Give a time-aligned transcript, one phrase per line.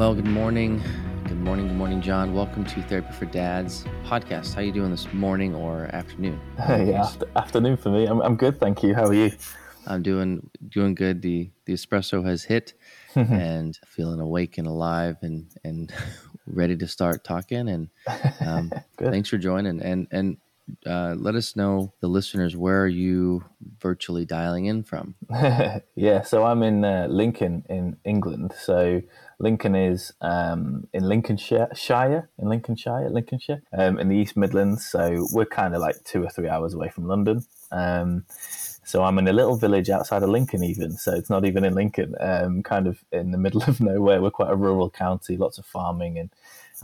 [0.00, 0.82] Well, good morning.
[1.24, 1.68] Good morning.
[1.68, 2.32] Good morning, John.
[2.32, 4.54] Welcome to Therapy for Dads podcast.
[4.54, 6.40] How you doing this morning or afternoon?
[6.56, 8.06] yeah, after, afternoon for me.
[8.06, 8.94] I'm, I'm good, thank you.
[8.94, 9.30] How are you?
[9.86, 11.20] I'm doing doing good.
[11.20, 12.72] The the espresso has hit,
[13.14, 15.92] and feeling awake and alive and and
[16.46, 17.68] ready to start talking.
[17.68, 17.90] And
[18.40, 19.82] um, thanks for joining.
[19.82, 20.38] And and
[20.86, 23.44] uh, let us know the listeners where are you
[23.78, 25.14] virtually dialing in from.
[25.94, 28.54] yeah, so I'm in uh, Lincoln in England.
[28.58, 29.02] So
[29.40, 34.86] Lincoln is um, in Lincolnshire, Shire, in Lincolnshire, Lincolnshire, um, in the East Midlands.
[34.86, 37.44] So we're kind of like two or three hours away from London.
[37.72, 38.26] Um,
[38.84, 40.92] so I'm in a little village outside of Lincoln, even.
[40.92, 44.20] So it's not even in Lincoln, um, kind of in the middle of nowhere.
[44.20, 46.30] We're quite a rural county, lots of farming and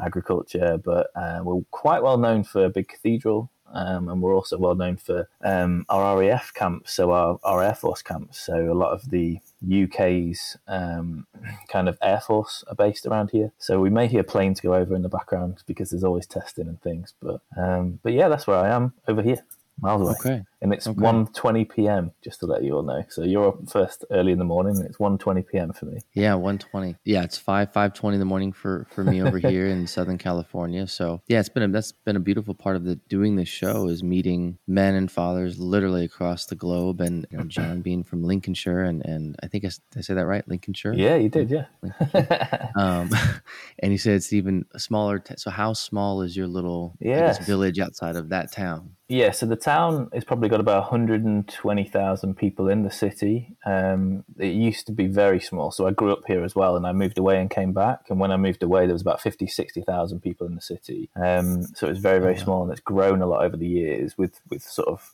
[0.01, 4.57] agriculture, but uh, we're quite well known for a big cathedral um, and we're also
[4.59, 8.39] well known for um, our RAF camps, so our, our Air Force camps.
[8.39, 11.27] So a lot of the UK's um,
[11.69, 13.53] kind of Air Force are based around here.
[13.59, 16.81] So we may hear planes go over in the background because there's always testing and
[16.83, 17.15] things.
[17.21, 19.43] But um, but yeah, that's where I am over here
[19.81, 20.15] miles away.
[20.21, 20.43] Okay.
[20.63, 20.99] And it's Okay.
[21.01, 23.05] 1.20 p.m., just to let you all know.
[23.09, 25.73] So you're up first early in the morning, and it's 1.20 p.m.
[25.73, 26.01] for me.
[26.15, 26.97] Yeah, 120.
[27.05, 30.87] Yeah, it's 5 5:20 in the morning for for me over here in Southern California.
[30.87, 33.87] So, yeah, it's been a, that's been a beautiful part of the doing this show
[33.89, 38.25] is meeting men and fathers literally across the globe and you know, John being from
[38.25, 40.47] Lincolnshire and and I think I, I say that right?
[40.49, 40.95] Lincolnshire?
[40.95, 41.67] Yeah, you did, yeah.
[42.77, 43.11] Um
[43.81, 47.79] and he said it's even a smaller t- so how small is your little village
[47.79, 48.96] outside of that town?
[49.09, 53.57] Yeah, so the town has probably got about 120,000 people in the city.
[53.65, 55.71] Um, it used to be very small.
[55.71, 58.07] So I grew up here as well and I moved away and came back.
[58.09, 61.09] And when I moved away, there was about 50, 60,000 people in the city.
[61.15, 64.19] Um, so it was very, very small and it's grown a lot over the years
[64.19, 65.13] with, with sort of,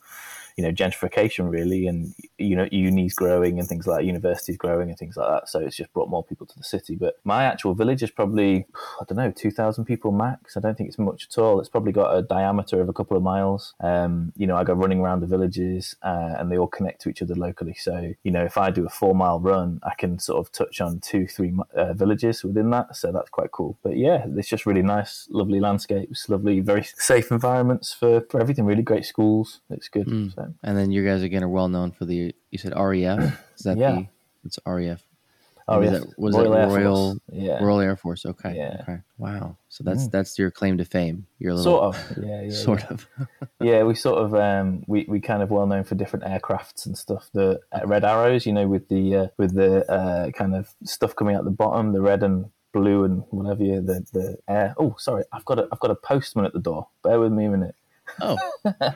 [0.56, 4.88] you know, gentrification really and, you know, unis growing and things like that, universities growing
[4.88, 5.48] and things like that.
[5.48, 6.96] So it's just brought more people to the city.
[6.96, 8.66] But my actual village is probably,
[9.00, 10.56] I don't know, 2,000 people max.
[10.56, 11.60] I don't think it's much at all.
[11.60, 13.74] It's probably got a diameter of a couple of miles.
[13.80, 17.08] Um, you know, I go running around the villages uh, and they all connect to
[17.08, 17.74] each other locally.
[17.78, 20.80] So, you know, if I do a four mile run, I can sort of touch
[20.80, 22.96] on two, three uh, villages within that.
[22.96, 23.78] So that's quite cool.
[23.82, 28.64] But yeah, it's just really nice, lovely landscapes, lovely, very safe environments for, for everything,
[28.64, 29.60] really great schools.
[29.70, 30.06] It's good.
[30.06, 30.34] Mm.
[30.34, 30.41] So.
[30.62, 33.18] And then you guys again are well known for the you said REF?
[33.56, 33.92] Is that Yeah.
[33.92, 34.06] the
[34.44, 35.02] it's REF?
[35.68, 36.72] Oh, was that was Royal Force.
[36.74, 37.62] Royal Yeah.
[37.64, 38.26] Royal Air Force?
[38.26, 38.56] Okay.
[38.56, 38.78] Yeah.
[38.82, 38.98] Okay.
[39.16, 39.56] Wow.
[39.68, 40.10] So that's Mm.
[40.10, 41.26] that's your claim to fame.
[41.38, 43.06] Your little Sort of, yeah, yeah, sort of.
[43.60, 46.98] Yeah, we sort of um, we we kind of well known for different aircrafts and
[46.98, 47.30] stuff.
[47.32, 51.14] The uh, red arrows, you know, with the uh, with the uh, kind of stuff
[51.14, 53.62] coming out the bottom, the red and blue and whatever.
[53.62, 54.74] You, the the air.
[54.78, 56.88] Oh, sorry, I've got a I've got a postman at the door.
[57.04, 57.76] Bear with me a minute.
[58.20, 58.36] Oh,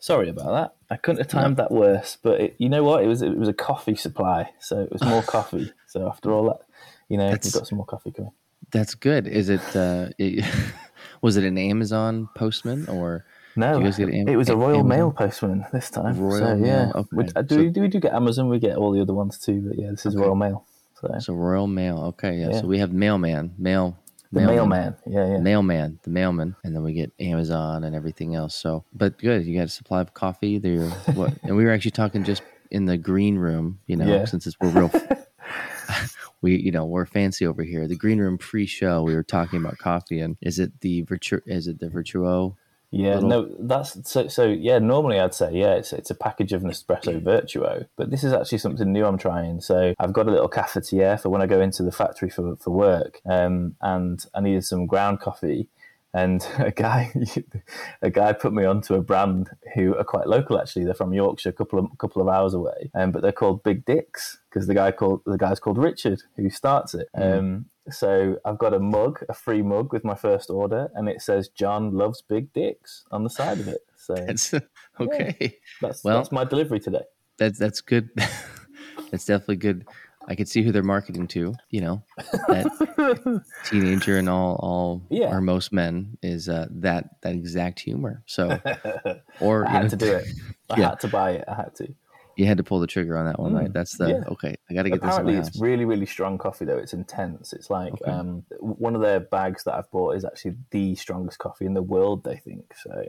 [0.00, 0.74] Sorry about that.
[0.90, 3.02] I couldn't have timed that worse, but it, you know what?
[3.02, 5.72] It was it was a coffee supply, so it was more coffee.
[5.86, 6.60] So after all that,
[7.08, 8.32] you know, That's- we've got some more coffee coming.
[8.70, 9.26] that's good.
[9.26, 9.76] Is it?
[9.76, 10.44] Uh, it
[11.22, 13.24] was it an Amazon postman or?
[13.58, 14.88] No, Do you guys get Am- it was a Royal Amazon?
[14.88, 16.18] Mail postman this time.
[16.18, 17.08] Royal so, Mail, yeah, okay.
[17.12, 18.48] we, uh, do, we, do we do get Amazon?
[18.50, 20.22] We get all the other ones too, but yeah, this is Okay.
[20.24, 20.66] Royal Mail.
[21.00, 21.98] So So Royal Mail.
[22.08, 22.36] Okay.
[22.36, 22.50] Yeah.
[22.50, 22.60] Yeah.
[22.60, 23.96] So we have mailman, mail,
[24.32, 28.54] the mailman, yeah, yeah, mailman, the mailman, and then we get Amazon and everything else.
[28.54, 29.44] So, but good.
[29.46, 30.88] You got a supply of coffee there.
[31.14, 31.34] What?
[31.42, 33.78] and we were actually talking just in the green room.
[33.86, 34.24] You know, Yeah.
[34.24, 34.90] since it's we're real.
[36.42, 37.88] We, you know, we're fancy over here.
[37.88, 41.40] The green room pre-show, we were talking about coffee, and is it the virtu?
[41.46, 42.54] Is it the Vertuo?
[42.90, 43.14] Yeah.
[43.16, 44.28] little- No, that's so.
[44.28, 48.24] So yeah, normally I'd say yeah, it's it's a package of Nespresso Vertuo, but this
[48.24, 49.60] is actually something new I'm trying.
[49.60, 52.70] So I've got a little cafetiere for when I go into the factory for for
[52.70, 55.68] work, um, and I needed some ground coffee.
[56.14, 57.12] And a guy,
[58.02, 60.58] a guy put me onto a brand who are quite local.
[60.58, 62.90] Actually, they're from Yorkshire, a couple of couple of hours away.
[62.94, 66.48] Um, but they're called Big Dicks because the guy called the guy's called Richard who
[66.48, 67.08] starts it.
[67.14, 71.20] Um, so I've got a mug, a free mug with my first order, and it
[71.22, 73.80] says John loves big dicks on the side of it.
[73.96, 74.54] So That's
[75.00, 75.58] okay.
[75.80, 77.02] that's well- that's my delivery today.
[77.38, 78.08] That's that's good.
[79.10, 79.86] that's definitely good.
[80.28, 81.54] I could see who they're marketing to.
[81.70, 82.02] You know,
[82.48, 85.30] that teenager and all all Yeah.
[85.32, 88.22] or most men is uh, that that exact humor.
[88.26, 88.58] So
[89.40, 90.26] or I had know, to do it.
[90.70, 90.88] I Yeah.
[90.90, 91.44] had to buy it.
[91.46, 91.94] I had to.
[92.36, 93.72] You had to pull the trigger on that one, Mm, right?
[93.72, 94.20] That's the yeah.
[94.32, 94.54] okay.
[94.70, 96.76] I got to get Apparently, this my it's really, really strong coffee though.
[96.76, 97.52] It's intense.
[97.54, 98.10] It's like Okay.
[98.10, 101.82] um, one of their bags that I've bought is actually the strongest coffee in the
[101.82, 102.24] world.
[102.24, 103.04] They think so.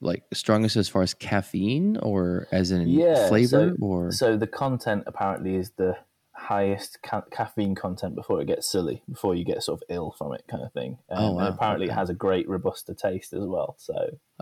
[0.00, 4.46] like strongest as far as caffeine or as in Yeah, flavor so- or So the
[4.46, 5.96] content apparently is the
[6.44, 10.32] highest ca- caffeine content before it gets silly, before you get sort of ill from
[10.34, 10.98] it, kind of thing.
[11.10, 11.38] Um, Oh, wow.
[11.46, 11.92] And apparently, Okay.
[11.94, 13.74] it has a great robusta taste as well.
[13.78, 13.94] So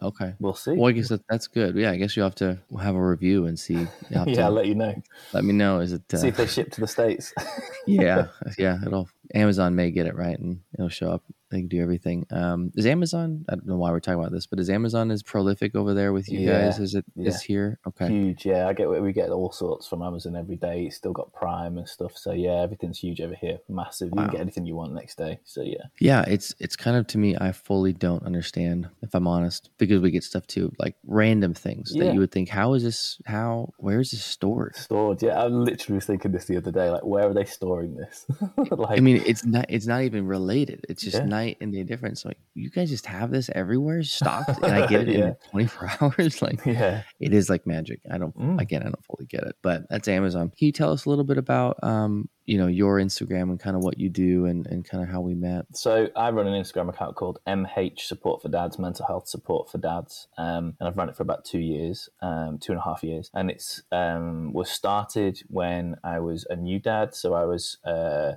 [0.02, 0.34] okay.
[0.40, 0.72] we'll see.
[0.72, 1.76] Well, I guess that, that's good.
[1.76, 3.86] Yeah, I guess you have to have a review and see.
[4.10, 4.94] Yeah, to I'll let you know.
[5.32, 5.80] let me know.
[5.80, 6.02] Is it?
[6.12, 7.32] See Uh, if they ship to the states.
[7.86, 8.26] yeah,
[8.58, 8.78] yeah.
[8.84, 11.22] It'll Amazon may get it right and it'll show up.
[11.50, 12.24] They can do everything.
[12.30, 13.44] Um, is Amazon?
[13.46, 16.10] I don't know why we're talking about this, but is Amazon as prolific over there
[16.14, 17.46] with you Yeah, guys as it is yeah.
[17.46, 17.78] here?
[17.86, 18.08] Okay.
[18.08, 18.46] huge.
[18.46, 20.84] Yeah, I get we get all sorts from Amazon every day.
[20.84, 22.16] It's still got Prime and stuff.
[22.16, 23.58] So yeah, everything's huge over here.
[23.68, 24.08] Massive.
[24.08, 24.22] You Wow.
[24.24, 25.40] can get anything you want next day.
[25.44, 25.84] So yeah.
[26.00, 27.36] Yeah, it's it's kind of to me.
[27.38, 31.92] I fully don't understand, if I'm honest, because we get stuff too, like random things
[31.94, 32.04] Yeah.
[32.04, 33.20] that you would think, how is this?
[33.26, 34.74] How where is this stored?
[34.76, 35.20] Stored.
[35.22, 36.88] Yeah, I literally was thinking this the other day.
[36.88, 38.24] Like, where are they storing this?
[38.70, 40.84] like, I mean, it's not it's not even related.
[40.88, 41.24] It's just Yeah.
[41.24, 42.24] night and day difference.
[42.24, 45.26] Like you guys just have this everywhere stocked, and I get it Yeah.
[45.28, 46.42] in 24 hours.
[46.42, 47.02] Like yeah.
[47.20, 48.00] it is like magic.
[48.10, 48.60] I don't Mm.
[48.60, 50.50] again, I don't fully get it, but that's Amazon.
[50.56, 53.76] Can you tell us a little bit about um, you know, your Instagram and kind
[53.76, 55.64] of what you do and and kind of how we met?
[55.74, 59.78] So I run an Instagram account called MH Support for Dads, Mental Health Support for
[59.78, 63.04] Dads, um, and I've run it for about two years, um, two and a half
[63.04, 67.14] years, and it's um, was started when I was a new dad.
[67.14, 68.32] So I was uh,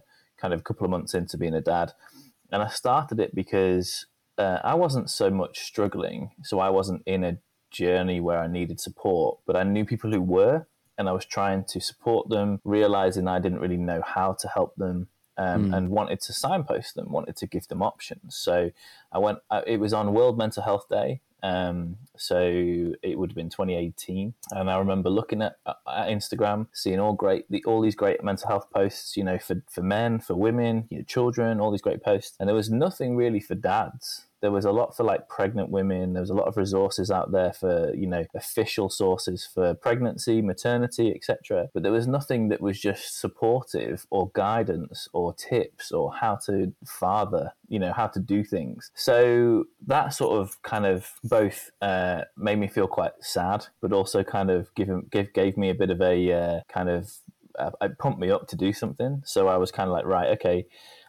[0.46, 1.94] kind of a couple of months into being a dad,
[2.52, 4.06] and I started it because
[4.38, 7.38] uh, I wasn't so much struggling, so I wasn't in a
[7.72, 10.68] journey where I needed support, but I knew people who were.
[10.98, 14.72] And I was trying to support them, realizing I didn't really know how to help
[14.78, 14.98] them
[15.38, 15.76] um, Mm.
[15.76, 18.38] and wanted to signpost them, wanted to give them options.
[18.48, 18.72] So
[19.12, 19.40] I went.
[19.54, 21.10] Uh, it was on World Mental Health Day,
[21.46, 22.40] um, so
[23.04, 27.46] it would have been 2018, and I remember looking at, at Instagram, seeing all great,
[27.52, 29.16] the, all these great mental health posts.
[29.16, 32.50] You know, for for men, for women, you know, children, all these great posts, and
[32.50, 34.25] there was nothing really for dads.
[34.42, 36.14] There was a lot for like pregnant women.
[36.14, 40.42] There was a lot of resources out there for you know official sources for pregnancy,
[40.42, 41.70] maternity, etc.
[41.74, 46.74] But there was nothing that was just supportive or guidance or tips or how to
[46.86, 48.92] father, you know, how to do things.
[48.94, 54.24] So that sort of kind of both uh, made me feel quite sad, but also
[54.24, 57.12] kind of give, give gave me a bit of a uh, kind of
[57.58, 59.22] uh, it pumped me up to do something.
[59.26, 60.66] So I was kind of like, right, okay.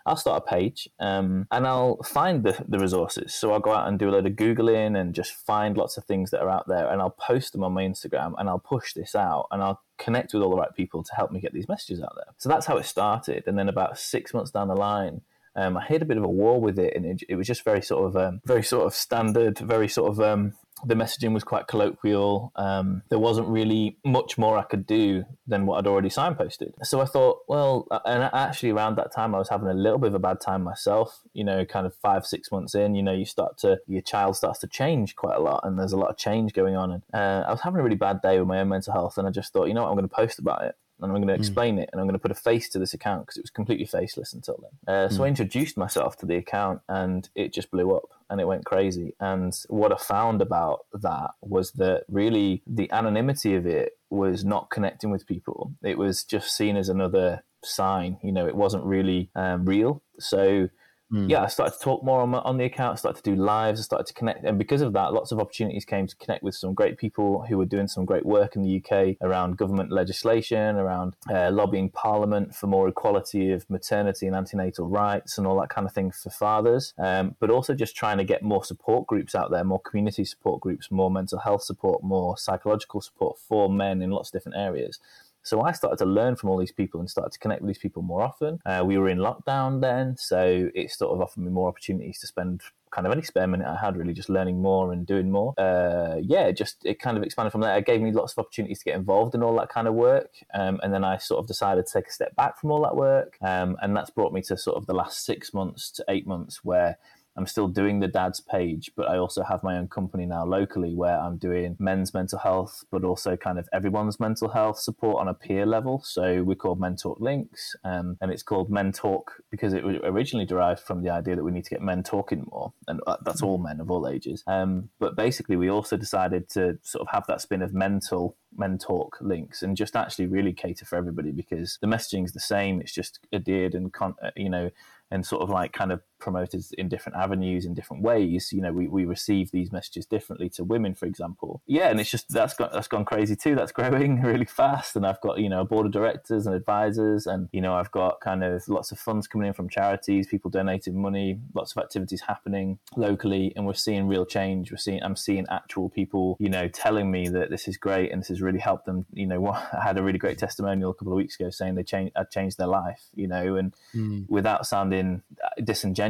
[0.06, 3.34] I'll start a page um, and I'll find the, the resources.
[3.34, 6.04] So I'll go out and do a load of Googling and just find lots of
[6.04, 8.92] things that are out there and I'll post them on my Instagram and I'll push
[8.92, 11.68] this out and I'll connect with all the right people to help me get these
[11.68, 12.32] messages out there.
[12.38, 13.44] So that's how it started.
[13.46, 15.22] And then about six months down the line,
[15.56, 17.64] um, I hit a bit of a war with it, and it, it was just
[17.64, 20.52] very sort of um, very sort of standard, very sort of um,
[20.84, 22.52] the messaging was quite colloquial.
[22.56, 26.72] Um, there wasn't really much more I could do than what I'd already signposted.
[26.82, 30.08] So I thought, well, and actually around that time I was having a little bit
[30.08, 31.22] of a bad time myself.
[31.32, 34.36] You know, kind of five six months in, you know, you start to your child
[34.36, 36.92] starts to change quite a lot, and there's a lot of change going on.
[36.92, 39.26] And uh, I was having a really bad day with my own mental health, and
[39.26, 41.28] I just thought, you know what, I'm going to post about it and I'm going
[41.28, 43.42] to explain it and I'm going to put a face to this account because it
[43.42, 44.94] was completely faceless until then.
[44.94, 48.46] Uh, so I introduced myself to the account and it just blew up and it
[48.46, 49.14] went crazy.
[49.20, 54.70] And what I found about that was that really the anonymity of it was not
[54.70, 55.72] connecting with people.
[55.82, 60.02] It was just seen as another sign, you know, it wasn't really um, real.
[60.18, 60.68] So
[61.12, 61.30] Mm.
[61.30, 63.78] yeah, I started to talk more on, my, on the account, started to do lives,
[63.78, 64.44] I started to connect.
[64.44, 67.58] And because of that, lots of opportunities came to connect with some great people who
[67.58, 72.54] were doing some great work in the UK around government legislation, around uh, lobbying Parliament
[72.56, 76.30] for more equality of maternity and antenatal rights and all that kind of thing for
[76.30, 76.92] fathers.
[76.98, 80.60] Um, but also just trying to get more support groups out there, more community support
[80.60, 84.98] groups, more mental health support, more psychological support for men in lots of different areas.
[85.46, 87.78] So I started to learn from all these people and started to connect with these
[87.78, 88.58] people more often.
[88.66, 92.26] Uh, we were in lockdown then, so it sort of offered me more opportunities to
[92.26, 95.54] spend kind of any spare minute I had really just learning more and doing more.
[95.56, 97.76] Uh, yeah, just it kind of expanded from there.
[97.78, 100.30] It gave me lots of opportunities to get involved in all that kind of work.
[100.52, 102.96] Um, and then I sort of decided to take a step back from all that
[102.96, 103.36] work.
[103.40, 106.64] Um, and that's brought me to sort of the last six months to eight months
[106.64, 106.98] where
[107.36, 110.94] I'm still doing the dad's page, but I also have my own company now locally
[110.94, 115.28] where I'm doing men's mental health, but also kind of everyone's mental health support on
[115.28, 116.02] a peer level.
[116.04, 119.96] So we're called Men Talk Links, um, and it's called Men Talk because it was
[120.02, 123.16] originally derived from the idea that we need to get men talking more, and uh,
[123.24, 124.42] that's all men of all ages.
[124.46, 128.78] Um, but basically, we also decided to sort of have that spin of mental men
[128.78, 132.80] talk links and just actually really cater for everybody because the messaging is the same.
[132.80, 134.70] It's just adhered and con- uh, you know
[135.10, 138.52] and sort of like kind of promoted in different avenues in different ways.
[138.52, 141.62] You know, we, we receive these messages differently to women, for example.
[141.66, 143.54] Yeah, and it's just that's got that's gone crazy too.
[143.54, 147.26] That's growing really fast, and I've got you know a board of directors and advisors,
[147.26, 150.50] and you know I've got kind of lots of funds coming in from charities, people
[150.50, 154.70] donating money, lots of activities happening locally, and we're seeing real change.
[154.70, 158.20] We're seeing I'm seeing actual people, you know, telling me that this is great and
[158.20, 159.06] this has really helped them.
[159.12, 161.82] You know, I had a really great testimonial a couple of weeks ago saying they
[161.82, 163.02] changed, I changed their life.
[163.14, 164.28] You know, and mm.
[164.28, 165.22] without sounding
[165.62, 166.05] disingenuous,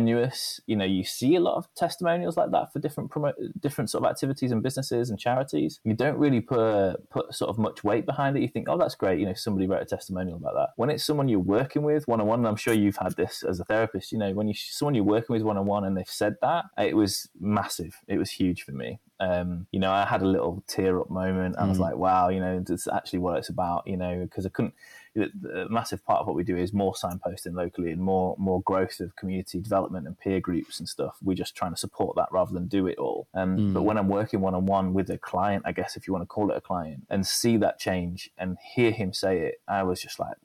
[0.66, 4.04] you know, you see a lot of testimonials like that for different promo- different sort
[4.04, 5.80] of activities and businesses and charities.
[5.84, 8.42] You don't really put put sort of much weight behind it.
[8.42, 9.18] You think, oh, that's great.
[9.18, 10.68] You know, somebody wrote a testimonial about that.
[10.76, 13.60] When it's someone you're working with one on one, I'm sure you've had this as
[13.60, 14.12] a therapist.
[14.12, 16.66] You know, when you someone you're working with one on one and they've said that,
[16.78, 18.00] it was massive.
[18.08, 21.56] It was huge for me um, you know, I had a little tear up moment.
[21.58, 21.82] I was mm.
[21.82, 24.74] like, wow, you know, it's actually what it's about, you know, because I couldn't,
[25.14, 29.00] the massive part of what we do is more signposting locally and more more growth
[29.00, 31.16] of community development and peer groups and stuff.
[31.22, 33.26] We're just trying to support that rather than do it all.
[33.32, 33.72] Um, mm.
[33.72, 36.22] But when I'm working one on one with a client, I guess if you want
[36.22, 39.84] to call it a client, and see that change and hear him say it, I
[39.84, 40.36] was just like,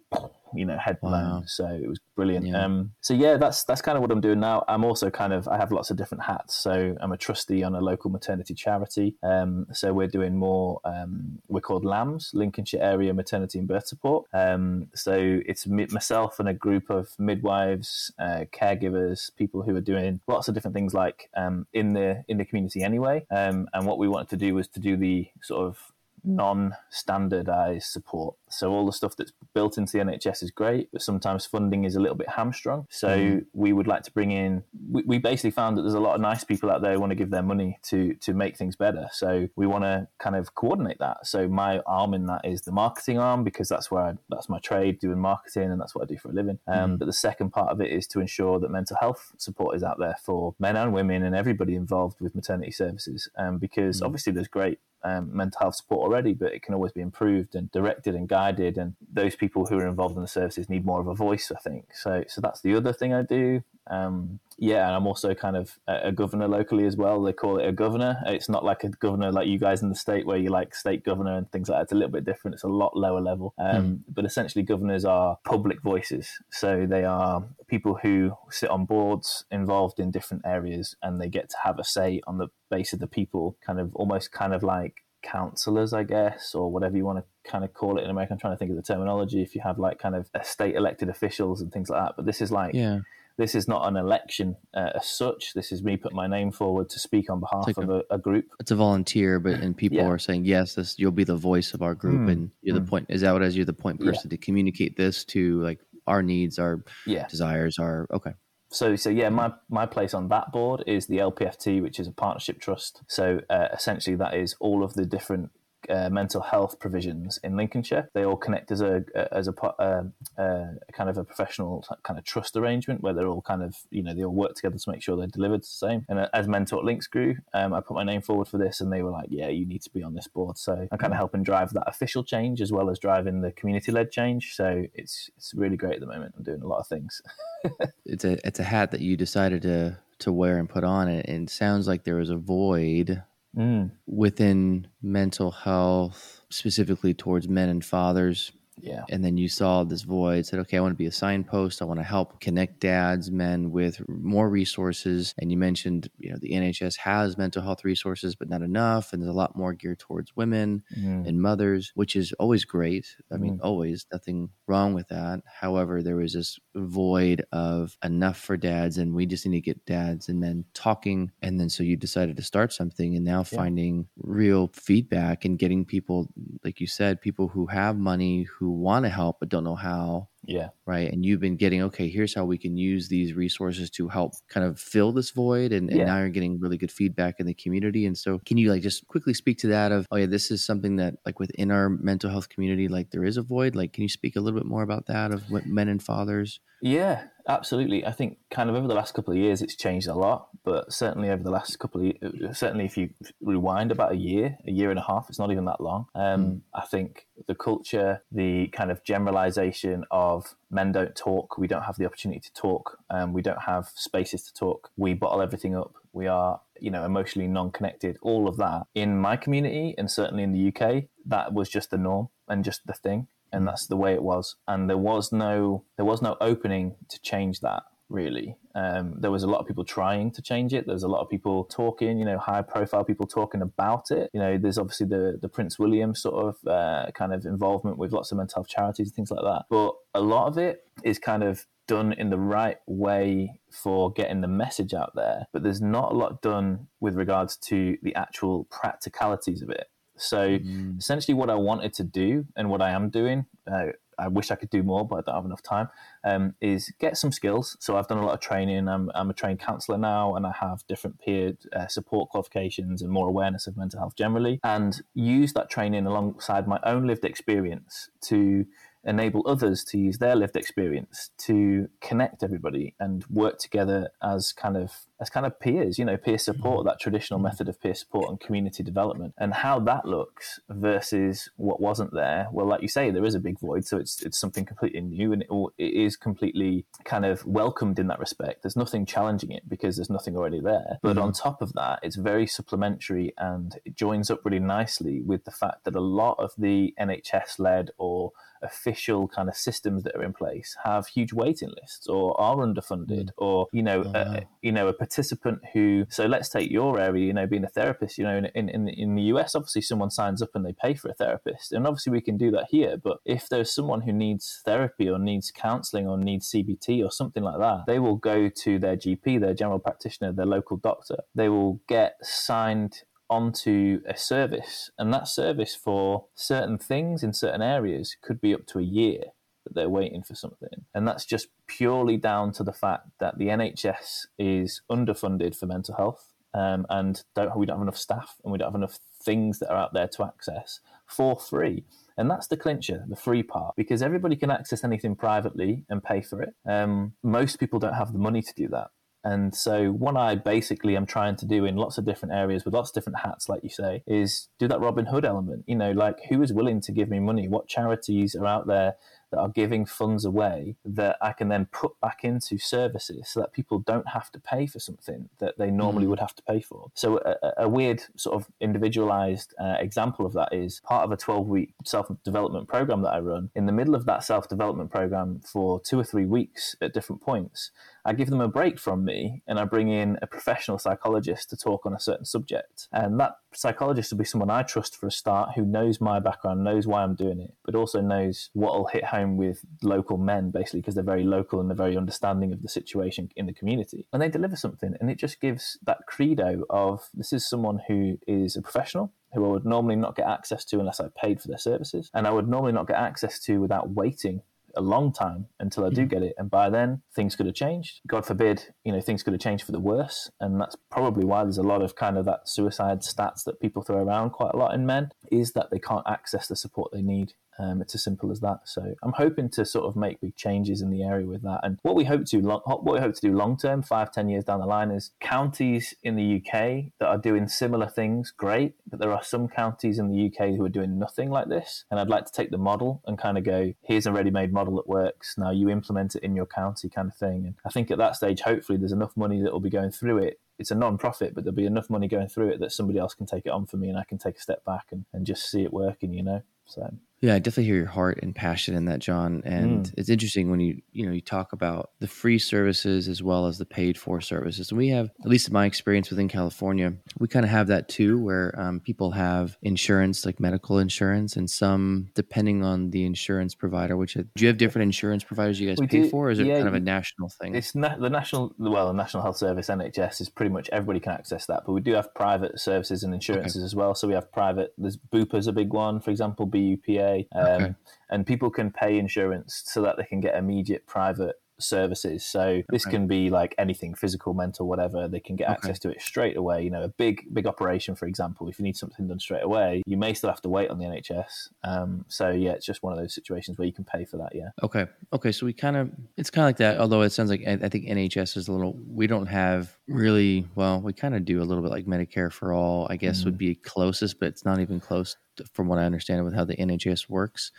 [0.53, 1.11] you know, head blown.
[1.11, 1.43] Wow.
[1.45, 2.47] So it was brilliant.
[2.47, 2.63] Yeah.
[2.63, 4.63] Um, so yeah, that's that's kind of what I'm doing now.
[4.67, 6.55] I'm also kind of I have lots of different hats.
[6.55, 9.15] So I'm a trustee on a local maternity charity.
[9.23, 10.79] Um, so we're doing more.
[10.83, 14.27] Um, we're called Lambs Lincolnshire Area Maternity and Birth Support.
[14.33, 20.21] Um, so it's myself and a group of midwives, uh, caregivers, people who are doing
[20.27, 23.25] lots of different things like um, in the in the community anyway.
[23.31, 25.91] Um, and what we wanted to do was to do the sort of
[26.23, 28.35] non-standardized support.
[28.51, 31.95] So all the stuff that's built into the NHS is great, but sometimes funding is
[31.95, 32.87] a little bit hamstrung.
[32.89, 33.45] So mm.
[33.53, 34.63] we would like to bring in.
[34.89, 37.11] We, we, basically found that there's a lot of nice people out there who want
[37.11, 39.07] to give their money to to make things better.
[39.11, 41.27] So we want to kind of coordinate that.
[41.27, 44.59] So my arm in that is the marketing arm because that's where I, that's my
[44.59, 46.59] trade, doing marketing, and that's what I do for a living.
[46.67, 46.99] Um, mm.
[46.99, 49.99] But the second part of it is to ensure that mental health support is out
[49.99, 53.29] there for men and women and everybody involved with maternity services.
[53.37, 54.05] Um, because mm.
[54.05, 57.71] obviously there's great um, mental health support already, but it can always be improved and
[57.71, 58.40] directed and guided.
[58.41, 61.15] I did, and those people who are involved in the services need more of a
[61.15, 61.93] voice, I think.
[61.93, 63.63] So, so that's the other thing I do.
[63.89, 67.21] Um, yeah, and I'm also kind of a, governor locally as well.
[67.21, 68.21] They call it a governor.
[68.27, 71.03] It's not like a governor like you guys in the state where you like state
[71.03, 71.83] governor and things like that.
[71.83, 72.53] It's a little bit different.
[72.53, 73.55] It's a lot lower level.
[73.57, 73.99] Um, mm.
[74.07, 76.29] But essentially, governors are public voices.
[76.51, 81.49] So they are people who sit on boards involved in different areas and they get
[81.49, 84.61] to have a say on the base of the people, kind of almost kind of
[84.61, 88.33] like councillors, I guess, or whatever you want to kind of call it in America.
[88.33, 89.41] I'm trying to think of the terminology.
[89.41, 92.41] If you have like kind of state elected officials and things like that, but this
[92.41, 92.99] is like yeah
[93.37, 95.53] this is not an election uh, as such.
[95.53, 98.17] This is me putting my name forward to speak on behalf like of a, a,
[98.17, 98.45] group.
[98.59, 100.05] It's a volunteer, but and people yeah.
[100.07, 102.31] are saying yes, this you'll be the voice of our group, mm.
[102.31, 102.85] and you're mm.
[102.85, 103.07] the point.
[103.09, 104.29] Is that what as you're the point person yeah.
[104.31, 107.27] to communicate this to like our needs, our yeah.
[107.27, 108.33] desires, our okay.
[108.71, 112.11] So, so yeah, my, my place on that board is the LPFT, which is a
[112.11, 113.01] partnership trust.
[113.07, 115.51] So, uh, essentially, that is all of the different
[115.89, 118.09] uh, mental health provisions in Lincolnshire.
[118.13, 120.03] They all connect as a as a, uh,
[120.37, 123.75] uh, a, kind of a professional kind of trust arrangement where they're all kind of
[123.89, 126.05] you know they all work together to make sure they're delivered the same.
[126.09, 128.81] And uh, as Men Talk Links grew, um, I put my name forward for this,
[128.81, 131.13] and they were like, "Yeah, you need to be on this board." So I'm kind
[131.13, 134.53] of helping drive that official change as well as driving the community led change.
[134.55, 136.35] So it's it's really great at the moment.
[136.37, 137.21] I'm doing a lot of things.
[138.05, 141.49] it's a it's a hat that you decided to to wear and put on, and
[141.49, 143.23] it sounds like there was a void
[143.55, 143.91] mm.
[144.05, 148.51] within mental health, specifically towards men and fathers
[148.81, 149.03] yeah.
[149.09, 151.81] And then you saw this void, said, okay, I want to be a signpost.
[151.81, 155.33] I want to help connect dads, men with more resources.
[155.37, 159.13] And you mentioned, you know, the NHS has mental health resources, but not enough.
[159.13, 161.27] And there's a lot more geared towards women mm.
[161.27, 163.15] and mothers, which is always great.
[163.31, 163.41] I mm.
[163.41, 165.41] mean, always nothing wrong with that.
[165.45, 169.85] However, there was this void of enough for dads, and we just need to get
[169.85, 171.31] dads and men talking.
[171.41, 173.57] And then so you decided to start something and now yeah.
[173.57, 176.29] finding real feedback and getting people,
[176.63, 180.29] like you said, people who have money, who want to help but don't know how.
[180.43, 180.69] Yeah.
[180.85, 181.11] Right.
[181.11, 184.65] And you've been getting, okay, here's how we can use these resources to help kind
[184.65, 185.71] of fill this void.
[185.71, 186.05] And, and yeah.
[186.05, 188.05] now you're getting really good feedback in the community.
[188.05, 190.65] And so, can you like just quickly speak to that of, oh, yeah, this is
[190.65, 193.75] something that like within our mental health community, like there is a void?
[193.75, 196.59] Like, can you speak a little bit more about that of what men and fathers?
[196.81, 198.05] Yeah, absolutely.
[198.05, 200.91] I think kind of over the last couple of years, it's changed a lot, but
[200.91, 204.71] certainly over the last couple of years, certainly if you rewind about a year, a
[204.71, 206.07] year and a half, it's not even that long.
[206.15, 206.61] Um, mm.
[206.73, 210.30] I think the culture, the kind of generalization of
[210.69, 214.43] men don't talk, we don't have the opportunity to talk, um, we don't have spaces
[214.43, 218.83] to talk, we bottle everything up, we are, you know, emotionally non-connected, all of that
[218.95, 222.85] in my community and certainly in the UK, that was just the norm and just
[222.85, 224.55] the thing and that's the way it was.
[224.67, 227.83] And there was no there was no opening to change that.
[228.11, 228.57] Really.
[228.75, 230.85] Um, there was a lot of people trying to change it.
[230.87, 234.29] There's a lot of people talking, you know, high profile people talking about it.
[234.33, 238.11] You know, there's obviously the, the Prince William sort of uh, kind of involvement with
[238.11, 239.65] lots of mental health charities and things like that.
[239.69, 244.41] But a lot of it is kind of done in the right way for getting
[244.41, 248.65] the message out there, but there's not a lot done with regards to the actual
[248.65, 249.87] practicalities of it.
[250.15, 250.97] So mm.
[250.99, 253.87] essentially, what I wanted to do and what I am doing, uh,
[254.21, 255.89] I wish I could do more, but I don't have enough time,
[256.23, 257.75] um, is get some skills.
[257.79, 258.87] So I've done a lot of training.
[258.87, 263.11] I'm, I'm a trained counselor now, and I have different peer uh, support qualifications and
[263.11, 268.09] more awareness of mental health generally, and use that training alongside my own lived experience
[268.21, 268.65] to
[269.03, 274.77] enable others to use their lived experience to connect everybody and work together as kind
[274.77, 276.87] of as kind of peers you know peer support mm-hmm.
[276.87, 281.79] that traditional method of peer support and community development and how that looks versus what
[281.79, 284.65] wasn't there well like you say there is a big void so it's it's something
[284.65, 289.05] completely new and it, it is completely kind of welcomed in that respect there's nothing
[289.05, 291.25] challenging it because there's nothing already there but mm-hmm.
[291.25, 295.51] on top of that it's very supplementary and it joins up really nicely with the
[295.51, 300.23] fact that a lot of the NHS led or official kind of systems that are
[300.23, 303.31] in place have huge waiting lists or are underfunded mm.
[303.37, 307.25] or you know oh, a, you know a participant who so let's take your area
[307.25, 310.41] you know being a therapist you know in, in in the US obviously someone signs
[310.41, 311.73] up and they pay for a therapist.
[311.73, 315.19] And obviously we can do that here but if there's someone who needs therapy or
[315.19, 319.41] needs counseling or needs CBT or something like that they will go to their GP
[319.41, 321.17] their general practitioner their local doctor.
[321.35, 327.61] They will get signed onto a service, and that service for certain things in certain
[327.61, 329.23] areas could be up to a year
[329.69, 330.85] they're waiting for something.
[330.93, 335.95] And that's just purely down to the fact that the NHS is underfunded for mental
[335.95, 339.59] health um, and don't, we don't have enough staff and we don't have enough things
[339.59, 341.85] that are out there to access for free.
[342.17, 346.21] And that's the clincher, the free part, because everybody can access anything privately and pay
[346.21, 346.53] for it.
[346.67, 348.89] Um, most people don't have the money to do that.
[349.23, 352.73] And so, what I basically am trying to do in lots of different areas with
[352.73, 355.63] lots of different hats, like you say, is do that Robin Hood element.
[355.67, 357.47] You know, like who is willing to give me money?
[357.47, 358.95] What charities are out there
[359.31, 363.53] that are giving funds away that I can then put back into services so that
[363.53, 366.09] people don't have to pay for something that they normally mm.
[366.09, 366.91] would have to pay for.
[366.95, 371.17] So, a, a weird sort of individualized uh, example of that is part of a
[371.17, 373.51] 12 week self development program that I run.
[373.55, 377.21] In the middle of that self development program for two or three weeks at different
[377.21, 377.71] points,
[378.05, 381.57] I give them a break from me and I bring in a professional psychologist to
[381.57, 382.87] talk on a certain subject.
[382.91, 386.63] And that psychologist will be someone I trust for a start who knows my background,
[386.63, 390.51] knows why I'm doing it, but also knows what will hit home with local men,
[390.51, 394.07] basically, because they're very local and they're very understanding of the situation in the community.
[394.13, 394.95] And they deliver something.
[394.99, 399.45] And it just gives that credo of this is someone who is a professional, who
[399.45, 402.09] I would normally not get access to unless I paid for their services.
[402.13, 404.41] And I would normally not get access to without waiting
[404.75, 406.09] a long time until I do mm.
[406.09, 406.33] get it.
[406.37, 408.01] And by then, things could have changed.
[408.07, 410.29] God forbid, you know, things could have changed for the worse.
[410.39, 413.81] And that's probably why there's a lot of kind of that suicide stats that people
[413.81, 417.01] throw around quite a lot in men is that they can't access the support they
[417.01, 418.61] need um, it's as simple as that.
[418.65, 421.59] So I'm hoping to sort of make big changes in the area with that.
[421.63, 424.43] And what we hope to what we hope to do long term, five ten years
[424.43, 428.31] down the line, is counties in the UK that are doing similar things.
[428.35, 431.85] Great, but there are some counties in the UK who are doing nothing like this.
[431.91, 434.75] And I'd like to take the model and kind of go, here's a ready-made model
[434.77, 435.35] that works.
[435.37, 437.45] Now you implement it in your county, kind of thing.
[437.45, 440.17] And I think at that stage, hopefully, there's enough money that will be going through
[440.19, 443.15] it it's a non-profit, but there'll be enough money going through it that somebody else
[443.15, 445.25] can take it on for me, and I can take a step back and, and
[445.25, 446.13] just see it working.
[446.13, 449.43] You know, so yeah, I definitely hear your heart and passion in that, John.
[449.45, 449.93] And mm.
[449.95, 453.59] it's interesting when you you know you talk about the free services as well as
[453.59, 454.71] the paid for services.
[454.71, 457.87] And we have, at least in my experience within California, we kind of have that
[457.89, 463.53] too, where um, people have insurance, like medical insurance, and some depending on the insurance
[463.53, 463.95] provider.
[463.95, 466.39] Which do you have different insurance providers you guys we pay do, for, or is
[466.39, 467.53] it yeah, kind of a national thing?
[467.53, 471.13] It's na- the national, well, the National Health Service (NHS) is pretty much everybody can
[471.13, 473.65] access that, but we do have private services and insurances okay.
[473.65, 473.93] as well.
[473.93, 474.73] So we have private.
[474.79, 477.73] There's Bupa's a big one, for example, BUPA um, okay.
[478.09, 482.25] and people can pay insurance so that they can get immediate private services.
[482.25, 482.95] So this okay.
[482.95, 485.07] can be like anything physical, mental, whatever.
[485.07, 485.53] They can get okay.
[485.53, 486.63] access to it straight away.
[486.63, 489.83] You know, a big big operation, for example, if you need something done straight away,
[489.85, 491.49] you may still have to wait on the NHS.
[491.63, 494.33] Um, so yeah, it's just one of those situations where you can pay for that.
[494.33, 494.49] Yeah.
[494.63, 494.87] Okay.
[495.13, 495.31] Okay.
[495.31, 496.79] So we kind of it's kind of like that.
[496.79, 498.77] Although it sounds like I think NHS is a little.
[498.87, 500.47] We don't have really.
[500.55, 502.87] Well, we kind of do a little bit like Medicare for all.
[502.89, 503.25] I guess mm.
[503.25, 506.45] would be closest, but it's not even close to, from what I understand with how
[506.45, 507.51] the NHS works.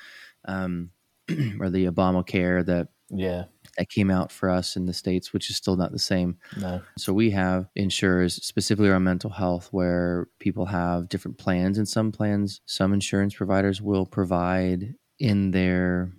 [0.44, 0.90] Um,
[1.60, 3.44] or the Obamacare that yeah
[3.78, 6.36] that came out for us in the states, which is still not the same.
[6.58, 6.82] No.
[6.98, 12.12] So we have insurers specifically around mental health, where people have different plans, and some
[12.12, 16.12] plans, some insurance providers will provide in their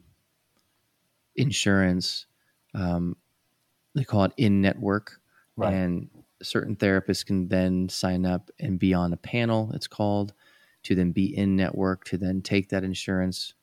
[1.36, 2.26] insurance
[2.76, 3.16] um,
[3.96, 5.20] they call it in network,
[5.56, 5.74] Right.
[5.74, 6.10] and
[6.42, 9.72] certain therapists can then sign up and be on a panel.
[9.76, 10.34] It's called
[10.84, 13.54] to then be in network to then take that insurance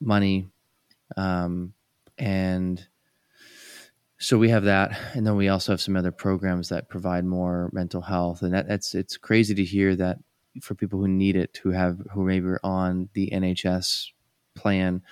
[0.00, 0.48] money,
[1.16, 1.72] um,
[2.18, 2.84] and
[4.24, 7.68] so we have that, and then we also have some other programs that provide more
[7.72, 10.18] mental health, and that, that's it's crazy to hear that
[10.62, 14.08] for people who need it, who have who maybe are on the NHS
[14.54, 15.02] plan,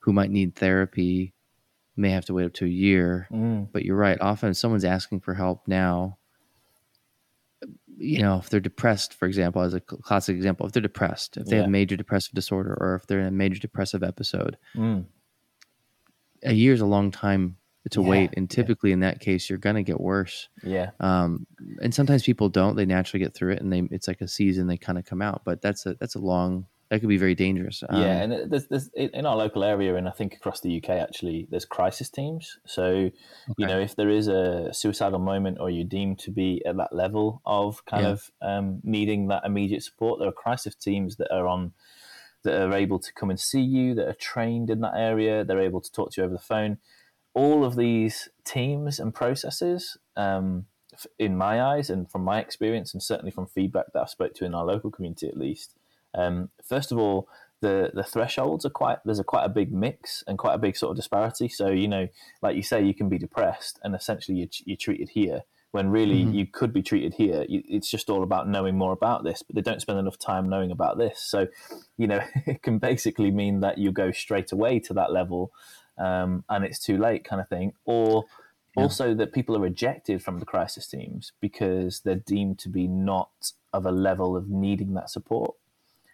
[0.00, 1.34] who might need therapy,
[1.96, 3.28] may have to wait up to a year.
[3.30, 3.68] Mm.
[3.72, 4.18] But you're right.
[4.20, 6.18] Often, someone's asking for help now.
[7.96, 11.46] You know, if they're depressed, for example, as a classic example, if they're depressed, if
[11.46, 11.62] they Yeah.
[11.62, 15.04] have major depressive disorder, or if they're in a major depressive episode, Mm.
[16.42, 17.56] a year is a long time
[17.90, 18.56] to Yeah, wait, and yeah.
[18.56, 20.48] typically in that case, you're gonna get worse.
[20.62, 20.90] Yeah.
[21.00, 21.46] Um,
[21.82, 24.66] and sometimes people don't; they naturally get through it, and they it's like a season
[24.66, 25.42] they kind of come out.
[25.44, 27.82] But that's a that's a long that could be very dangerous.
[27.88, 30.90] Um, yeah, and there's, there's in our local area, and I think across the UK,
[30.90, 32.58] actually, there's crisis teams.
[32.66, 33.10] So,
[33.56, 36.94] you know, if there is a suicidal moment or you're deemed to be at that
[36.94, 38.10] level of kind Yeah.
[38.10, 41.72] of um, needing that immediate support, there are crisis teams that are on
[42.42, 45.60] that are able to come and see you, that are trained in that area, they're
[45.60, 46.76] able to talk to you over the phone.
[47.34, 50.66] All of these teams and processes, um,
[51.18, 54.44] in my eyes and from my experience, and certainly from feedback that I've spoke to
[54.44, 55.74] in our local community at least,
[56.14, 57.28] um, first of all,
[57.60, 60.76] the the thresholds are quite there's a quite a big mix and quite a big
[60.76, 61.48] sort of disparity.
[61.48, 62.08] So you know,
[62.42, 65.42] like you say, you can be depressed and essentially you're, you're treated here
[65.72, 66.34] when really Mhm.
[66.34, 67.44] you could be treated here.
[67.48, 70.48] You, it's just all about knowing more about this, but they don't spend enough time
[70.48, 71.20] knowing about this.
[71.20, 71.48] So
[71.96, 75.50] you know, it can basically mean that you go straight away to that level,
[75.98, 78.24] um, and it's too late, kind of thing, or
[78.76, 78.82] Yeah.
[78.82, 83.52] also that people are rejected from the crisis teams because they're deemed to be not
[83.72, 85.54] of a level of needing that support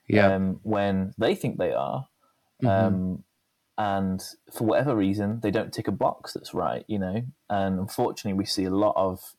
[0.09, 2.09] yeah, um, when they think they are.
[2.63, 2.69] Mhm.
[2.69, 3.25] Um,
[3.79, 7.23] and for whatever reason, they don't tick a box that's right, you know.
[7.49, 9.35] And unfortunately, we see a lot of,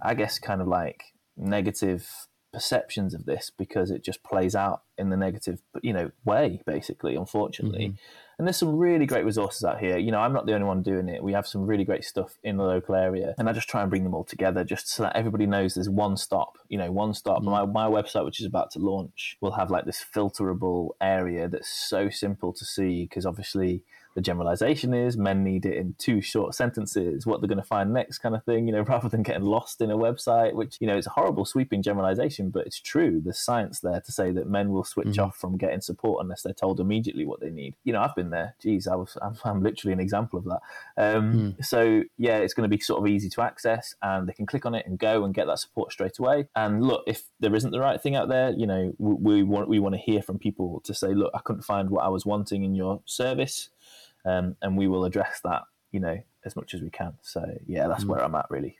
[0.00, 2.25] I guess, kind of like negative
[2.56, 7.14] perceptions of this because it just plays out in the negative, you know, way, basically,
[7.14, 7.92] unfortunately.
[8.38, 9.98] And there's some really great resources out here.
[9.98, 11.22] You know, I'm not the only one doing it.
[11.22, 13.90] We have some really great stuff in the local area, and I just try and
[13.90, 16.56] bring them all together just so that everybody knows there's one stop.
[16.68, 17.42] You know, one stop.
[17.42, 17.44] Mm.
[17.44, 21.68] My my website, which is about to launch, will have like this filterable area that's
[21.68, 23.82] so simple to see because obviously
[24.16, 27.26] the generalization is men need it in two short sentences.
[27.26, 28.66] What they're going to find next, kind of thing.
[28.66, 31.44] You know, rather than getting lost in a website, which you know is a horrible
[31.44, 33.20] sweeping generalization, but it's true.
[33.22, 35.26] There's science there to say that men will switch Mhm.
[35.26, 37.76] off from getting support unless they're told immediately what they need.
[37.84, 38.56] You know, I've been there.
[38.58, 39.16] Geez, I was.
[39.22, 40.60] I'm, I'm literally an example of that.
[40.96, 44.46] Um, So yeah, it's going to be sort of easy to access, and they can
[44.46, 46.48] click on it and go and get that support straight away.
[46.56, 49.68] And look, if there isn't the right thing out there, you know, we, we want
[49.68, 52.24] we want to hear from people to say, look, I couldn't find what I was
[52.24, 53.68] wanting in your service,
[54.26, 55.62] um, and we will address that.
[55.92, 57.14] You know, as much as we can.
[57.22, 58.08] So yeah, that's Mm.
[58.08, 58.76] where I'm at really.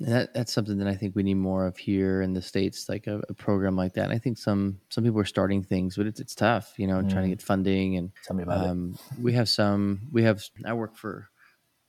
[0.00, 3.06] That, that's something that I think we need more of here in the states, like
[3.06, 4.04] a, a program like that.
[4.04, 7.02] And I think some some people are starting things, but it's it's tough, you know,
[7.02, 7.28] trying to Mm.
[7.28, 7.96] get funding.
[7.96, 8.70] And Tell me about it.
[8.70, 10.08] um, we have some.
[10.10, 10.42] We have.
[10.64, 11.28] I work for,